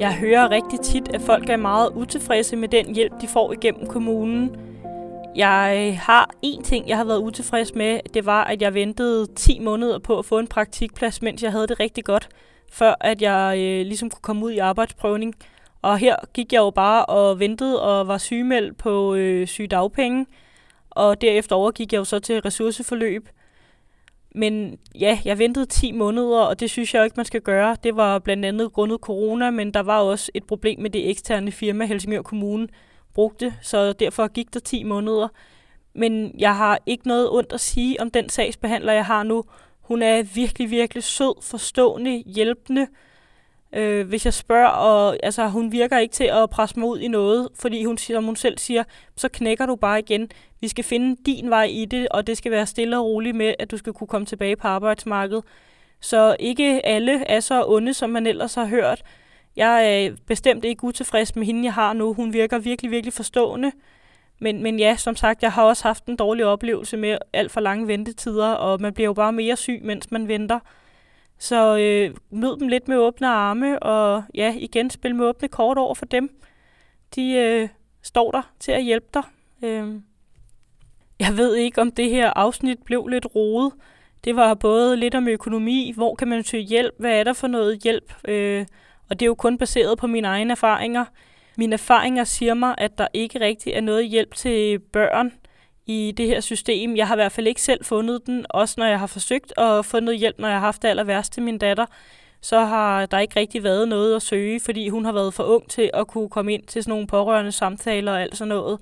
Jeg 0.00 0.14
hører 0.14 0.50
rigtig 0.50 0.80
tit, 0.80 1.08
at 1.08 1.20
folk 1.20 1.48
er 1.48 1.56
meget 1.56 1.90
utilfredse 1.94 2.56
med 2.56 2.68
den 2.68 2.94
hjælp, 2.94 3.12
de 3.20 3.28
får 3.28 3.52
igennem 3.52 3.86
kommunen. 3.86 4.56
Jeg 5.36 5.98
har 6.02 6.30
en 6.42 6.62
ting, 6.62 6.88
jeg 6.88 6.96
har 6.96 7.04
været 7.04 7.18
utilfreds 7.18 7.74
med. 7.74 8.00
Det 8.14 8.26
var, 8.26 8.44
at 8.44 8.62
jeg 8.62 8.74
ventede 8.74 9.26
10 9.34 9.58
måneder 9.58 9.98
på 9.98 10.18
at 10.18 10.24
få 10.24 10.38
en 10.38 10.46
praktikplads, 10.46 11.22
mens 11.22 11.42
jeg 11.42 11.52
havde 11.52 11.66
det 11.66 11.80
rigtig 11.80 12.04
godt, 12.04 12.28
før 12.70 12.94
at 13.00 13.22
jeg 13.22 13.58
øh, 13.58 13.86
ligesom 13.86 14.10
kunne 14.10 14.22
komme 14.22 14.44
ud 14.44 14.50
i 14.50 14.58
arbejdsprøvning. 14.58 15.34
Og 15.82 15.98
her 15.98 16.16
gik 16.34 16.52
jeg 16.52 16.58
jo 16.58 16.70
bare 16.70 17.04
og 17.04 17.40
ventede 17.40 17.82
og 17.82 18.08
var 18.08 18.18
sygemeldt 18.18 18.78
på 18.78 19.14
øh, 19.14 19.46
sygedagpenge. 19.46 20.26
Og 20.90 21.20
derefter 21.20 21.56
overgik 21.56 21.92
jeg 21.92 21.98
jo 21.98 22.04
så 22.04 22.18
til 22.18 22.40
ressourceforløb. 22.40 23.28
Men 24.36 24.78
ja, 24.94 25.18
jeg 25.24 25.38
ventede 25.38 25.66
10 25.66 25.92
måneder, 25.92 26.40
og 26.40 26.60
det 26.60 26.70
synes 26.70 26.94
jeg 26.94 27.04
ikke, 27.04 27.14
man 27.16 27.26
skal 27.26 27.40
gøre. 27.40 27.76
Det 27.82 27.96
var 27.96 28.18
blandt 28.18 28.44
andet 28.44 28.72
grundet 28.72 29.00
corona, 29.00 29.50
men 29.50 29.74
der 29.74 29.80
var 29.80 30.00
også 30.00 30.30
et 30.34 30.44
problem 30.44 30.80
med 30.80 30.90
det 30.90 31.10
eksterne 31.10 31.52
firma, 31.52 31.84
Helsingør 31.84 32.22
Kommune 32.22 32.68
brugte, 33.14 33.54
så 33.62 33.92
derfor 33.92 34.28
gik 34.28 34.54
der 34.54 34.60
10 34.60 34.82
måneder. 34.82 35.28
Men 35.94 36.34
jeg 36.38 36.56
har 36.56 36.78
ikke 36.86 37.08
noget 37.08 37.30
ondt 37.30 37.52
at 37.52 37.60
sige 37.60 38.00
om 38.00 38.10
den 38.10 38.28
sagsbehandler, 38.28 38.92
jeg 38.92 39.04
har 39.04 39.22
nu. 39.22 39.44
Hun 39.80 40.02
er 40.02 40.22
virkelig, 40.22 40.70
virkelig 40.70 41.02
sød, 41.02 41.42
forstående, 41.42 42.22
hjælpende. 42.26 42.86
Øh, 43.72 44.08
hvis 44.08 44.24
jeg 44.24 44.34
spørger, 44.34 44.68
og 44.68 45.16
altså, 45.22 45.48
hun 45.48 45.72
virker 45.72 45.98
ikke 45.98 46.12
til 46.12 46.24
at 46.24 46.50
presse 46.50 46.80
mig 46.80 46.88
ud 46.88 46.98
i 46.98 47.08
noget, 47.08 47.48
fordi 47.54 47.84
hun, 47.84 47.98
som 47.98 48.24
hun 48.24 48.36
selv 48.36 48.58
siger, 48.58 48.84
så 49.16 49.28
knækker 49.28 49.66
du 49.66 49.76
bare 49.76 49.98
igen. 49.98 50.30
Vi 50.60 50.68
skal 50.68 50.84
finde 50.84 51.16
din 51.26 51.50
vej 51.50 51.64
i 51.64 51.84
det, 51.84 52.08
og 52.08 52.26
det 52.26 52.36
skal 52.36 52.52
være 52.52 52.66
stille 52.66 52.98
og 52.98 53.04
roligt 53.04 53.36
med, 53.36 53.54
at 53.58 53.70
du 53.70 53.76
skal 53.76 53.92
kunne 53.92 54.08
komme 54.08 54.26
tilbage 54.26 54.56
på 54.56 54.68
arbejdsmarkedet. 54.68 55.44
Så 56.00 56.36
ikke 56.40 56.86
alle 56.86 57.24
er 57.24 57.40
så 57.40 57.64
onde, 57.66 57.94
som 57.94 58.10
man 58.10 58.26
ellers 58.26 58.54
har 58.54 58.66
hørt. 58.66 59.02
Jeg 59.56 60.04
er 60.04 60.10
bestemt 60.26 60.64
ikke 60.64 60.84
utilfreds 60.84 61.36
med 61.36 61.46
hende, 61.46 61.64
jeg 61.64 61.74
har 61.74 61.92
nu. 61.92 62.14
Hun 62.14 62.32
virker 62.32 62.58
virkelig, 62.58 62.90
virkelig 62.90 63.12
forstående. 63.12 63.72
Men, 64.38 64.62
men 64.62 64.78
ja, 64.78 64.96
som 64.96 65.16
sagt, 65.16 65.42
jeg 65.42 65.52
har 65.52 65.62
også 65.62 65.82
haft 65.82 66.06
en 66.06 66.16
dårlig 66.16 66.44
oplevelse 66.44 66.96
med 66.96 67.18
alt 67.32 67.52
for 67.52 67.60
lange 67.60 67.86
ventetider, 67.86 68.48
og 68.48 68.80
man 68.80 68.94
bliver 68.94 69.06
jo 69.06 69.12
bare 69.12 69.32
mere 69.32 69.56
syg, 69.56 69.80
mens 69.84 70.10
man 70.10 70.28
venter. 70.28 70.60
Så 71.38 71.78
øh, 71.78 72.16
mød 72.30 72.58
dem 72.58 72.68
lidt 72.68 72.88
med 72.88 72.96
åbne 72.96 73.28
arme, 73.28 73.82
og 73.82 74.22
ja, 74.34 74.54
igen, 74.58 74.90
spil 74.90 75.14
med 75.14 75.26
åbne 75.26 75.48
kort 75.48 75.78
over 75.78 75.94
for 75.94 76.06
dem. 76.06 76.40
De 77.14 77.32
øh, 77.32 77.68
står 78.02 78.30
der 78.30 78.42
til 78.60 78.72
at 78.72 78.84
hjælpe 78.84 79.06
dig. 79.14 79.22
Øh. 79.62 79.94
Jeg 81.20 81.36
ved 81.36 81.56
ikke, 81.56 81.80
om 81.80 81.90
det 81.90 82.10
her 82.10 82.30
afsnit 82.36 82.82
blev 82.84 83.06
lidt 83.06 83.26
rodet. 83.34 83.72
Det 84.24 84.36
var 84.36 84.54
både 84.54 84.96
lidt 84.96 85.14
om 85.14 85.28
økonomi, 85.28 85.92
hvor 85.96 86.14
kan 86.14 86.28
man 86.28 86.44
søge 86.44 86.62
hjælp, 86.62 86.94
hvad 86.98 87.20
er 87.20 87.24
der 87.24 87.32
for 87.32 87.46
noget 87.46 87.82
hjælp, 87.82 88.14
øh, 88.28 88.66
og 89.08 89.20
det 89.20 89.26
er 89.26 89.28
jo 89.28 89.34
kun 89.34 89.58
baseret 89.58 89.98
på 89.98 90.06
mine 90.06 90.28
egne 90.28 90.50
erfaringer. 90.50 91.04
Mine 91.56 91.72
erfaringer 91.72 92.24
siger 92.24 92.54
mig, 92.54 92.74
at 92.78 92.98
der 92.98 93.08
ikke 93.12 93.40
rigtig 93.40 93.72
er 93.72 93.80
noget 93.80 94.08
hjælp 94.08 94.34
til 94.34 94.78
børn 94.78 95.32
i 95.86 96.12
det 96.16 96.26
her 96.26 96.40
system. 96.40 96.96
Jeg 96.96 97.06
har 97.06 97.14
i 97.14 97.18
hvert 97.18 97.32
fald 97.32 97.46
ikke 97.46 97.62
selv 97.62 97.84
fundet 97.84 98.26
den, 98.26 98.46
også 98.50 98.74
når 98.78 98.86
jeg 98.86 98.98
har 98.98 99.06
forsøgt 99.06 99.58
at 99.58 99.84
få 99.84 100.00
noget 100.00 100.20
hjælp, 100.20 100.38
når 100.38 100.48
jeg 100.48 100.56
har 100.56 100.66
haft 100.66 100.82
det 100.82 100.88
aller 100.88 101.04
værste 101.04 101.34
til 101.34 101.42
min 101.42 101.58
datter 101.58 101.86
så 102.46 102.64
har 102.64 103.06
der 103.06 103.18
ikke 103.18 103.40
rigtig 103.40 103.62
været 103.62 103.88
noget 103.88 104.16
at 104.16 104.22
søge, 104.22 104.60
fordi 104.60 104.88
hun 104.88 105.04
har 105.04 105.12
været 105.12 105.34
for 105.34 105.44
ung 105.44 105.70
til 105.70 105.90
at 105.94 106.06
kunne 106.06 106.28
komme 106.28 106.54
ind 106.54 106.62
til 106.66 106.82
sådan 106.82 106.90
nogle 106.90 107.06
pårørende 107.06 107.52
samtaler 107.52 108.12
og 108.12 108.22
alt 108.22 108.36
sådan 108.36 108.48
noget. 108.48 108.78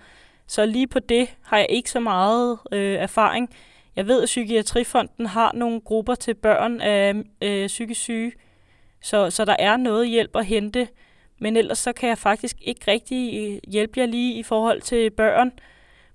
Så 0.47 0.67
lige 0.67 0.87
på 0.87 0.99
det 0.99 1.29
har 1.43 1.59
jeg 1.59 1.67
ikke 1.71 1.91
så 1.91 2.01
meget 2.01 2.59
øh, 2.73 2.95
erfaring. 2.95 3.51
Jeg 3.97 4.07
ved, 4.07 4.23
at 4.23 4.27
Psykiatrifonden 4.27 5.27
har 5.27 5.53
nogle 5.55 5.81
grupper 5.81 6.15
til 6.15 6.35
børn 6.35 6.81
af 6.81 7.15
øh, 7.43 7.67
psykisk 7.67 8.01
syge, 8.01 8.33
så, 9.03 9.31
så 9.31 9.45
der 9.45 9.57
er 9.59 9.77
noget 9.77 10.09
hjælp 10.09 10.37
at 10.37 10.47
hente. 10.47 10.89
Men 11.39 11.57
ellers 11.57 11.79
så 11.79 11.93
kan 11.93 12.09
jeg 12.09 12.19
faktisk 12.19 12.57
ikke 12.61 12.91
rigtig 12.91 13.51
øh, 13.53 13.73
hjælpe 13.73 14.01
jer 14.01 14.07
lige 14.07 14.35
i 14.35 14.43
forhold 14.43 14.81
til 14.81 15.11
børn. 15.11 15.53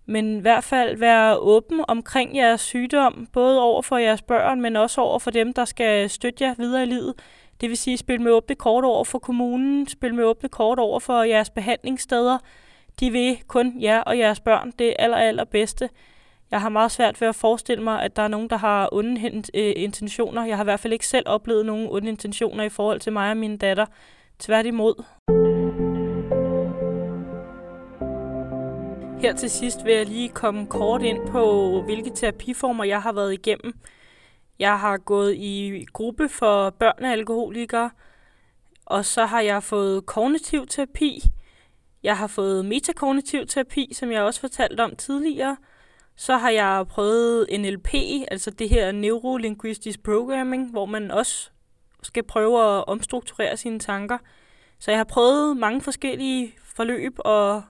Men 0.09 0.37
i 0.37 0.41
hvert 0.41 0.63
fald 0.63 0.97
være 0.97 1.37
åben 1.37 1.81
omkring 1.87 2.35
jeres 2.35 2.61
sygdom, 2.61 3.27
både 3.33 3.61
over 3.61 3.81
for 3.81 3.97
jeres 3.97 4.21
børn, 4.21 4.61
men 4.61 4.75
også 4.75 5.01
over 5.01 5.19
for 5.19 5.31
dem, 5.31 5.53
der 5.53 5.65
skal 5.65 6.09
støtte 6.09 6.43
jer 6.43 6.53
videre 6.57 6.83
i 6.83 6.85
livet. 6.85 7.13
Det 7.61 7.69
vil 7.69 7.77
sige, 7.77 7.97
spil 7.97 8.21
med 8.21 8.31
åbne 8.31 8.55
kort 8.55 8.83
over 8.83 9.03
for 9.03 9.19
kommunen, 9.19 9.87
spil 9.87 10.13
med 10.13 10.23
åbne 10.23 10.49
kort 10.49 10.79
over 10.79 10.99
for 10.99 11.23
jeres 11.23 11.49
behandlingssteder. 11.49 12.37
De 12.99 13.11
vil 13.11 13.37
kun 13.47 13.81
jer 13.81 14.01
og 14.01 14.17
jeres 14.17 14.39
børn 14.39 14.73
det 14.79 14.93
aller, 14.99 15.17
aller 15.17 15.43
bedste. 15.43 15.89
Jeg 16.51 16.61
har 16.61 16.69
meget 16.69 16.91
svært 16.91 17.21
ved 17.21 17.27
at 17.27 17.35
forestille 17.35 17.83
mig, 17.83 18.01
at 18.03 18.15
der 18.15 18.21
er 18.21 18.27
nogen, 18.27 18.49
der 18.49 18.57
har 18.57 18.89
onde 18.91 19.43
øh, 19.53 19.73
intentioner. 19.75 20.45
Jeg 20.45 20.57
har 20.57 20.63
i 20.63 20.69
hvert 20.71 20.79
fald 20.79 20.93
ikke 20.93 21.07
selv 21.07 21.25
oplevet 21.29 21.65
nogen 21.65 21.87
onde 21.89 22.09
intentioner 22.09 22.63
i 22.63 22.69
forhold 22.69 22.99
til 22.99 23.13
mig 23.13 23.31
og 23.31 23.37
min 23.37 23.57
datter. 23.57 23.85
Tværtimod. 24.39 25.03
Her 29.21 29.35
til 29.35 29.49
sidst 29.49 29.85
vil 29.85 29.93
jeg 29.93 30.05
lige 30.05 30.29
komme 30.29 30.67
kort 30.67 31.01
ind 31.01 31.27
på, 31.27 31.81
hvilke 31.81 32.09
terapiformer 32.09 32.83
jeg 32.83 33.01
har 33.01 33.11
været 33.11 33.33
igennem. 33.33 33.73
Jeg 34.59 34.79
har 34.79 34.97
gået 34.97 35.35
i 35.35 35.85
gruppe 35.93 36.29
for 36.29 36.69
børn 36.69 37.05
af 37.05 37.11
alkoholikere, 37.11 37.89
og 38.85 39.05
så 39.05 39.25
har 39.25 39.41
jeg 39.41 39.63
fået 39.63 40.05
kognitiv 40.05 40.67
terapi. 40.67 41.23
Jeg 42.03 42.17
har 42.17 42.27
fået 42.27 42.65
metakognitiv 42.65 43.47
terapi, 43.47 43.93
som 43.93 44.11
jeg 44.11 44.21
også 44.23 44.39
fortalte 44.39 44.81
om 44.81 44.95
tidligere. 44.95 45.57
Så 46.15 46.37
har 46.37 46.49
jeg 46.49 46.85
prøvet 46.89 47.47
NLP, 47.59 47.93
altså 48.31 48.51
det 48.51 48.69
her 48.69 48.91
neurolinguistisk 48.91 50.03
Programming, 50.03 50.71
hvor 50.71 50.85
man 50.85 51.11
også 51.11 51.49
skal 52.03 52.23
prøve 52.23 52.77
at 52.77 52.87
omstrukturere 52.87 53.57
sine 53.57 53.79
tanker. 53.79 54.17
Så 54.79 54.91
jeg 54.91 54.99
har 54.99 55.03
prøvet 55.03 55.57
mange 55.57 55.81
forskellige 55.81 56.53
forløb 56.63 57.13
og 57.19 57.63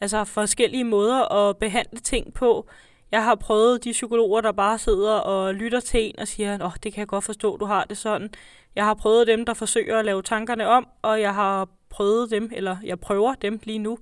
altså 0.00 0.24
forskellige 0.24 0.84
måder 0.84 1.32
at 1.32 1.56
behandle 1.56 2.00
ting 2.00 2.34
på. 2.34 2.68
Jeg 3.12 3.24
har 3.24 3.34
prøvet 3.34 3.84
de 3.84 3.92
psykologer, 3.92 4.40
der 4.40 4.52
bare 4.52 4.78
sidder 4.78 5.12
og 5.14 5.54
lytter 5.54 5.80
til 5.80 6.00
en 6.00 6.18
og 6.18 6.28
siger, 6.28 6.54
åh, 6.54 6.66
oh, 6.66 6.72
det 6.82 6.92
kan 6.92 7.00
jeg 7.00 7.08
godt 7.08 7.24
forstå, 7.24 7.56
du 7.56 7.64
har 7.64 7.84
det 7.84 7.98
sådan. 7.98 8.30
Jeg 8.76 8.84
har 8.84 8.94
prøvet 8.94 9.26
dem, 9.26 9.44
der 9.44 9.54
forsøger 9.54 9.98
at 9.98 10.04
lave 10.04 10.22
tankerne 10.22 10.66
om, 10.66 10.88
og 11.02 11.20
jeg 11.20 11.34
har 11.34 11.68
prøvet 11.88 12.30
dem, 12.30 12.50
eller 12.52 12.76
jeg 12.84 13.00
prøver 13.00 13.34
dem 13.34 13.60
lige 13.62 13.78
nu, 13.78 13.98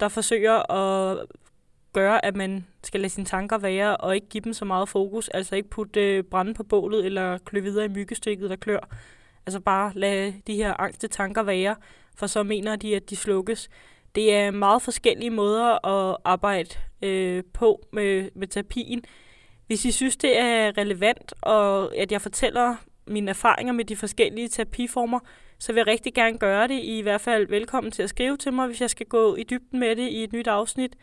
der 0.00 0.08
forsøger 0.08 0.72
at 0.72 1.26
gøre, 1.92 2.24
at 2.24 2.36
man 2.36 2.66
skal 2.82 3.00
lade 3.00 3.12
sine 3.12 3.26
tanker 3.26 3.58
være, 3.58 3.96
og 3.96 4.14
ikke 4.14 4.28
give 4.28 4.44
dem 4.44 4.52
så 4.52 4.64
meget 4.64 4.88
fokus. 4.88 5.28
Altså 5.28 5.56
ikke 5.56 5.70
putte 5.70 6.00
øh, 6.00 6.24
brænde 6.24 6.54
på 6.54 6.62
bålet, 6.62 7.06
eller 7.06 7.38
klø 7.38 7.60
videre 7.60 7.84
i 7.84 7.88
myggestikket, 7.88 8.50
der 8.50 8.56
klør. 8.56 8.88
Altså 9.46 9.60
bare 9.60 9.92
lade 9.94 10.34
de 10.46 10.56
her 10.56 10.80
angste 10.80 11.08
tanker 11.08 11.42
være, 11.42 11.76
for 12.16 12.26
så 12.26 12.42
mener 12.42 12.76
de, 12.76 12.96
at 12.96 13.10
de 13.10 13.16
slukkes. 13.16 13.68
Det 14.14 14.34
er 14.34 14.50
meget 14.50 14.82
forskellige 14.82 15.30
måder 15.30 15.86
at 15.86 16.16
arbejde 16.24 16.68
øh, 17.02 17.42
på 17.54 17.82
med, 17.92 18.30
med 18.34 18.46
terapien. 18.46 19.04
Hvis 19.66 19.84
I 19.84 19.90
synes, 19.90 20.16
det 20.16 20.38
er 20.38 20.78
relevant, 20.78 21.34
og 21.42 21.96
at 21.96 22.12
jeg 22.12 22.22
fortæller 22.22 22.74
mine 23.06 23.30
erfaringer 23.30 23.72
med 23.72 23.84
de 23.84 23.96
forskellige 23.96 24.48
terapiformer, 24.48 25.18
så 25.58 25.72
vil 25.72 25.80
jeg 25.80 25.86
rigtig 25.86 26.14
gerne 26.14 26.38
gøre 26.38 26.68
det. 26.68 26.74
I, 26.74 26.98
I 26.98 27.02
hvert 27.02 27.20
fald 27.20 27.48
velkommen 27.48 27.90
til 27.90 28.02
at 28.02 28.08
skrive 28.08 28.36
til 28.36 28.52
mig, 28.52 28.66
hvis 28.66 28.80
jeg 28.80 28.90
skal 28.90 29.06
gå 29.06 29.36
i 29.36 29.42
dybden 29.42 29.80
med 29.80 29.96
det 29.96 30.08
i 30.08 30.24
et 30.24 30.32
nyt 30.32 30.46
afsnit. 30.46 30.96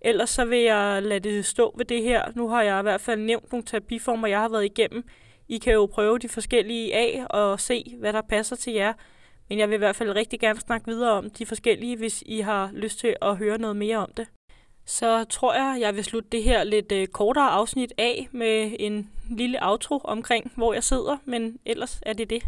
Ellers 0.00 0.30
så 0.30 0.44
vil 0.44 0.58
jeg 0.58 1.02
lade 1.02 1.20
det 1.20 1.46
stå 1.46 1.74
ved 1.76 1.84
det 1.84 2.02
her. 2.02 2.24
Nu 2.34 2.48
har 2.48 2.62
jeg 2.62 2.78
i 2.78 2.82
hvert 2.82 3.00
fald 3.00 3.20
nævnt 3.20 3.52
nogle 3.52 3.64
terapiformer, 3.64 4.28
jeg 4.28 4.40
har 4.40 4.48
været 4.48 4.64
igennem. 4.64 5.04
I 5.48 5.58
kan 5.58 5.72
jo 5.72 5.86
prøve 5.86 6.18
de 6.18 6.28
forskellige 6.28 6.94
af 6.94 7.24
og 7.30 7.60
se, 7.60 7.94
hvad 7.98 8.12
der 8.12 8.22
passer 8.22 8.56
til 8.56 8.72
jer. 8.72 8.92
Men 9.52 9.58
jeg 9.58 9.68
vil 9.68 9.74
i 9.74 9.78
hvert 9.78 9.96
fald 9.96 10.14
rigtig 10.14 10.40
gerne 10.40 10.60
snakke 10.60 10.86
videre 10.86 11.12
om 11.12 11.30
de 11.30 11.46
forskellige, 11.46 11.96
hvis 11.96 12.22
I 12.26 12.40
har 12.40 12.70
lyst 12.72 12.98
til 12.98 13.16
at 13.22 13.36
høre 13.36 13.58
noget 13.58 13.76
mere 13.76 13.96
om 13.96 14.10
det. 14.16 14.26
Så 14.84 15.24
tror 15.24 15.54
jeg, 15.54 15.76
jeg 15.80 15.94
vil 15.94 16.04
slutte 16.04 16.28
det 16.32 16.42
her 16.42 16.64
lidt 16.64 16.92
øh, 16.92 17.06
kortere 17.06 17.50
afsnit 17.50 17.92
af 17.98 18.28
med 18.30 18.72
en 18.78 19.10
lille 19.30 19.58
outro 19.62 20.00
omkring, 20.04 20.52
hvor 20.56 20.72
jeg 20.72 20.84
sidder, 20.84 21.16
men 21.24 21.58
ellers 21.66 22.00
er 22.06 22.12
det 22.12 22.30
det. 22.30 22.42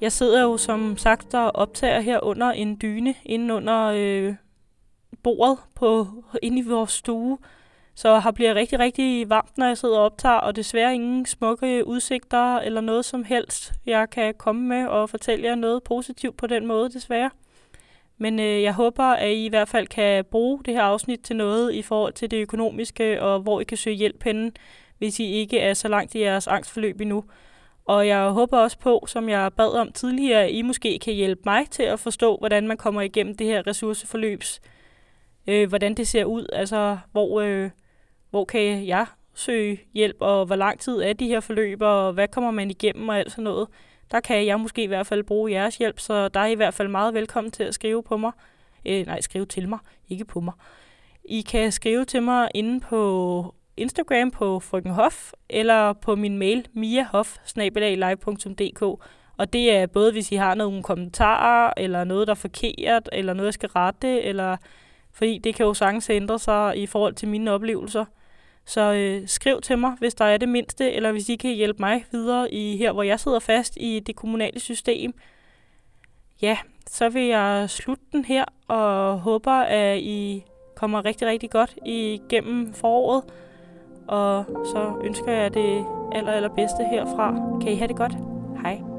Jeg 0.00 0.12
sidder 0.12 0.42
jo 0.42 0.56
som 0.56 0.96
sagt 0.96 1.34
og 1.34 1.56
optager 1.56 2.00
her 2.00 2.24
under 2.24 2.50
en 2.50 2.78
dyne, 2.82 3.14
inde 3.24 3.54
under 3.54 3.92
øh, 3.96 4.34
bordet 5.22 5.58
på, 5.74 6.06
inde 6.42 6.58
i 6.58 6.68
vores 6.68 6.90
stue. 6.90 7.38
Så 7.96 8.18
har 8.18 8.30
bliver 8.30 8.54
rigtig, 8.54 8.78
rigtig 8.78 9.30
varmt, 9.30 9.58
når 9.58 9.66
jeg 9.66 9.78
sidder 9.78 9.98
og 9.98 10.04
optager, 10.04 10.34
og 10.34 10.56
desværre 10.56 10.94
ingen 10.94 11.26
smukke 11.26 11.86
udsigter 11.86 12.56
eller 12.58 12.80
noget 12.80 13.04
som 13.04 13.24
helst, 13.24 13.72
jeg 13.86 14.10
kan 14.10 14.34
komme 14.34 14.68
med 14.68 14.86
og 14.86 15.10
fortælle 15.10 15.44
jer 15.44 15.54
noget 15.54 15.82
positivt 15.82 16.36
på 16.36 16.46
den 16.46 16.66
måde, 16.66 16.90
desværre. 16.92 17.30
Men 18.18 18.40
øh, 18.40 18.62
jeg 18.62 18.74
håber, 18.74 19.04
at 19.04 19.30
I 19.30 19.44
i 19.44 19.48
hvert 19.48 19.68
fald 19.68 19.86
kan 19.86 20.24
bruge 20.24 20.64
det 20.64 20.74
her 20.74 20.82
afsnit 20.82 21.20
til 21.20 21.36
noget 21.36 21.74
i 21.74 21.82
forhold 21.82 22.12
til 22.12 22.30
det 22.30 22.36
økonomiske, 22.36 23.22
og 23.22 23.40
hvor 23.40 23.60
I 23.60 23.64
kan 23.64 23.76
søge 23.76 23.96
hjælp 23.96 24.22
henne, 24.22 24.52
hvis 24.98 25.20
I 25.20 25.32
ikke 25.32 25.58
er 25.58 25.74
så 25.74 25.88
langt 25.88 26.14
i 26.14 26.20
jeres 26.20 26.46
angstforløb 26.46 27.00
endnu. 27.00 27.24
Og 27.84 28.08
jeg 28.08 28.28
håber 28.30 28.58
også 28.58 28.78
på, 28.78 29.04
som 29.08 29.28
jeg 29.28 29.52
bad 29.52 29.74
om 29.74 29.92
tidligere, 29.92 30.44
at 30.44 30.50
I 30.50 30.62
måske 30.62 30.98
kan 30.98 31.14
hjælpe 31.14 31.42
mig 31.44 31.66
til 31.70 31.82
at 31.82 32.00
forstå, 32.00 32.36
hvordan 32.36 32.68
man 32.68 32.76
kommer 32.76 33.00
igennem 33.00 33.36
det 33.36 33.46
her 33.46 33.66
ressourceforløbs, 33.66 34.60
øh, 35.46 35.68
hvordan 35.68 35.94
det 35.94 36.08
ser 36.08 36.24
ud, 36.24 36.46
altså 36.52 36.98
hvor... 37.12 37.40
Øh, 37.40 37.70
hvor 38.36 38.44
kan 38.44 38.86
jeg 38.86 39.06
søge 39.34 39.80
hjælp, 39.94 40.16
og 40.20 40.46
hvor 40.46 40.56
lang 40.56 40.80
tid 40.80 41.02
er 41.02 41.12
de 41.12 41.28
her 41.28 41.40
forløb, 41.40 41.82
og 41.82 42.12
hvad 42.12 42.28
kommer 42.28 42.50
man 42.50 42.70
igennem 42.70 43.08
og 43.08 43.18
alt 43.18 43.30
sådan 43.30 43.44
noget. 43.44 43.68
Der 44.10 44.20
kan 44.20 44.46
jeg 44.46 44.60
måske 44.60 44.82
i 44.82 44.86
hvert 44.86 45.06
fald 45.06 45.22
bruge 45.24 45.52
jeres 45.52 45.76
hjælp, 45.76 46.00
så 46.00 46.28
der 46.28 46.40
er 46.40 46.46
I 46.46 46.54
hvert 46.54 46.74
fald 46.74 46.88
meget 46.88 47.14
velkommen 47.14 47.50
til 47.50 47.64
at 47.64 47.74
skrive 47.74 48.02
på 48.02 48.16
mig. 48.16 48.32
Øh, 48.86 49.06
nej, 49.06 49.20
skrive 49.20 49.46
til 49.46 49.68
mig, 49.68 49.78
ikke 50.08 50.24
på 50.24 50.40
mig. 50.40 50.52
I 51.24 51.40
kan 51.40 51.72
skrive 51.72 52.04
til 52.04 52.22
mig 52.22 52.48
inde 52.54 52.80
på 52.80 53.54
Instagram 53.76 54.30
på 54.30 54.60
Frøken 54.60 54.90
Hof, 54.90 55.32
eller 55.48 55.92
på 55.92 56.16
min 56.16 56.38
mail 56.38 56.66
miahof 56.72 57.36
Og 59.36 59.52
det 59.52 59.76
er 59.76 59.86
både, 59.86 60.12
hvis 60.12 60.32
I 60.32 60.34
har 60.34 60.54
nogle 60.54 60.82
kommentarer, 60.82 61.72
eller 61.76 62.04
noget, 62.04 62.26
der 62.26 62.32
er 62.32 62.34
forkert, 62.34 63.08
eller 63.12 63.32
noget, 63.34 63.46
jeg 63.46 63.54
skal 63.54 63.68
rette, 63.68 64.22
eller 64.22 64.56
fordi 65.12 65.38
det 65.38 65.54
kan 65.54 65.66
jo 65.66 65.74
sagtens 65.74 66.10
ændre 66.10 66.38
sig 66.38 66.78
i 66.78 66.86
forhold 66.86 67.14
til 67.14 67.28
mine 67.28 67.50
oplevelser. 67.50 68.04
Så 68.66 68.92
øh, 68.92 69.28
skriv 69.28 69.60
til 69.60 69.78
mig, 69.78 69.92
hvis 69.98 70.14
der 70.14 70.24
er 70.24 70.36
det 70.36 70.48
mindste, 70.48 70.92
eller 70.92 71.12
hvis 71.12 71.28
I 71.28 71.36
kan 71.36 71.54
hjælpe 71.54 71.78
mig 71.80 72.04
videre 72.12 72.54
i 72.54 72.76
her, 72.76 72.92
hvor 72.92 73.02
jeg 73.02 73.20
sidder 73.20 73.38
fast 73.38 73.76
i 73.80 74.00
det 74.00 74.16
kommunale 74.16 74.60
system. 74.60 75.14
Ja, 76.42 76.58
så 76.86 77.08
vil 77.08 77.22
jeg 77.22 77.70
slutte 77.70 78.04
den 78.12 78.24
her, 78.24 78.44
og 78.68 79.18
håber, 79.18 79.52
at 79.52 79.98
I 79.98 80.44
kommer 80.74 81.04
rigtig, 81.04 81.28
rigtig 81.28 81.50
godt 81.50 81.78
igennem 81.86 82.72
foråret. 82.72 83.24
Og 84.08 84.44
så 84.64 85.00
ønsker 85.04 85.32
jeg 85.32 85.54
det 85.54 85.84
aller, 86.12 86.32
allerbedste 86.32 86.84
herfra. 86.90 87.58
Kan 87.62 87.72
I 87.72 87.76
have 87.76 87.88
det 87.88 87.96
godt? 87.96 88.12
Hej. 88.62 88.95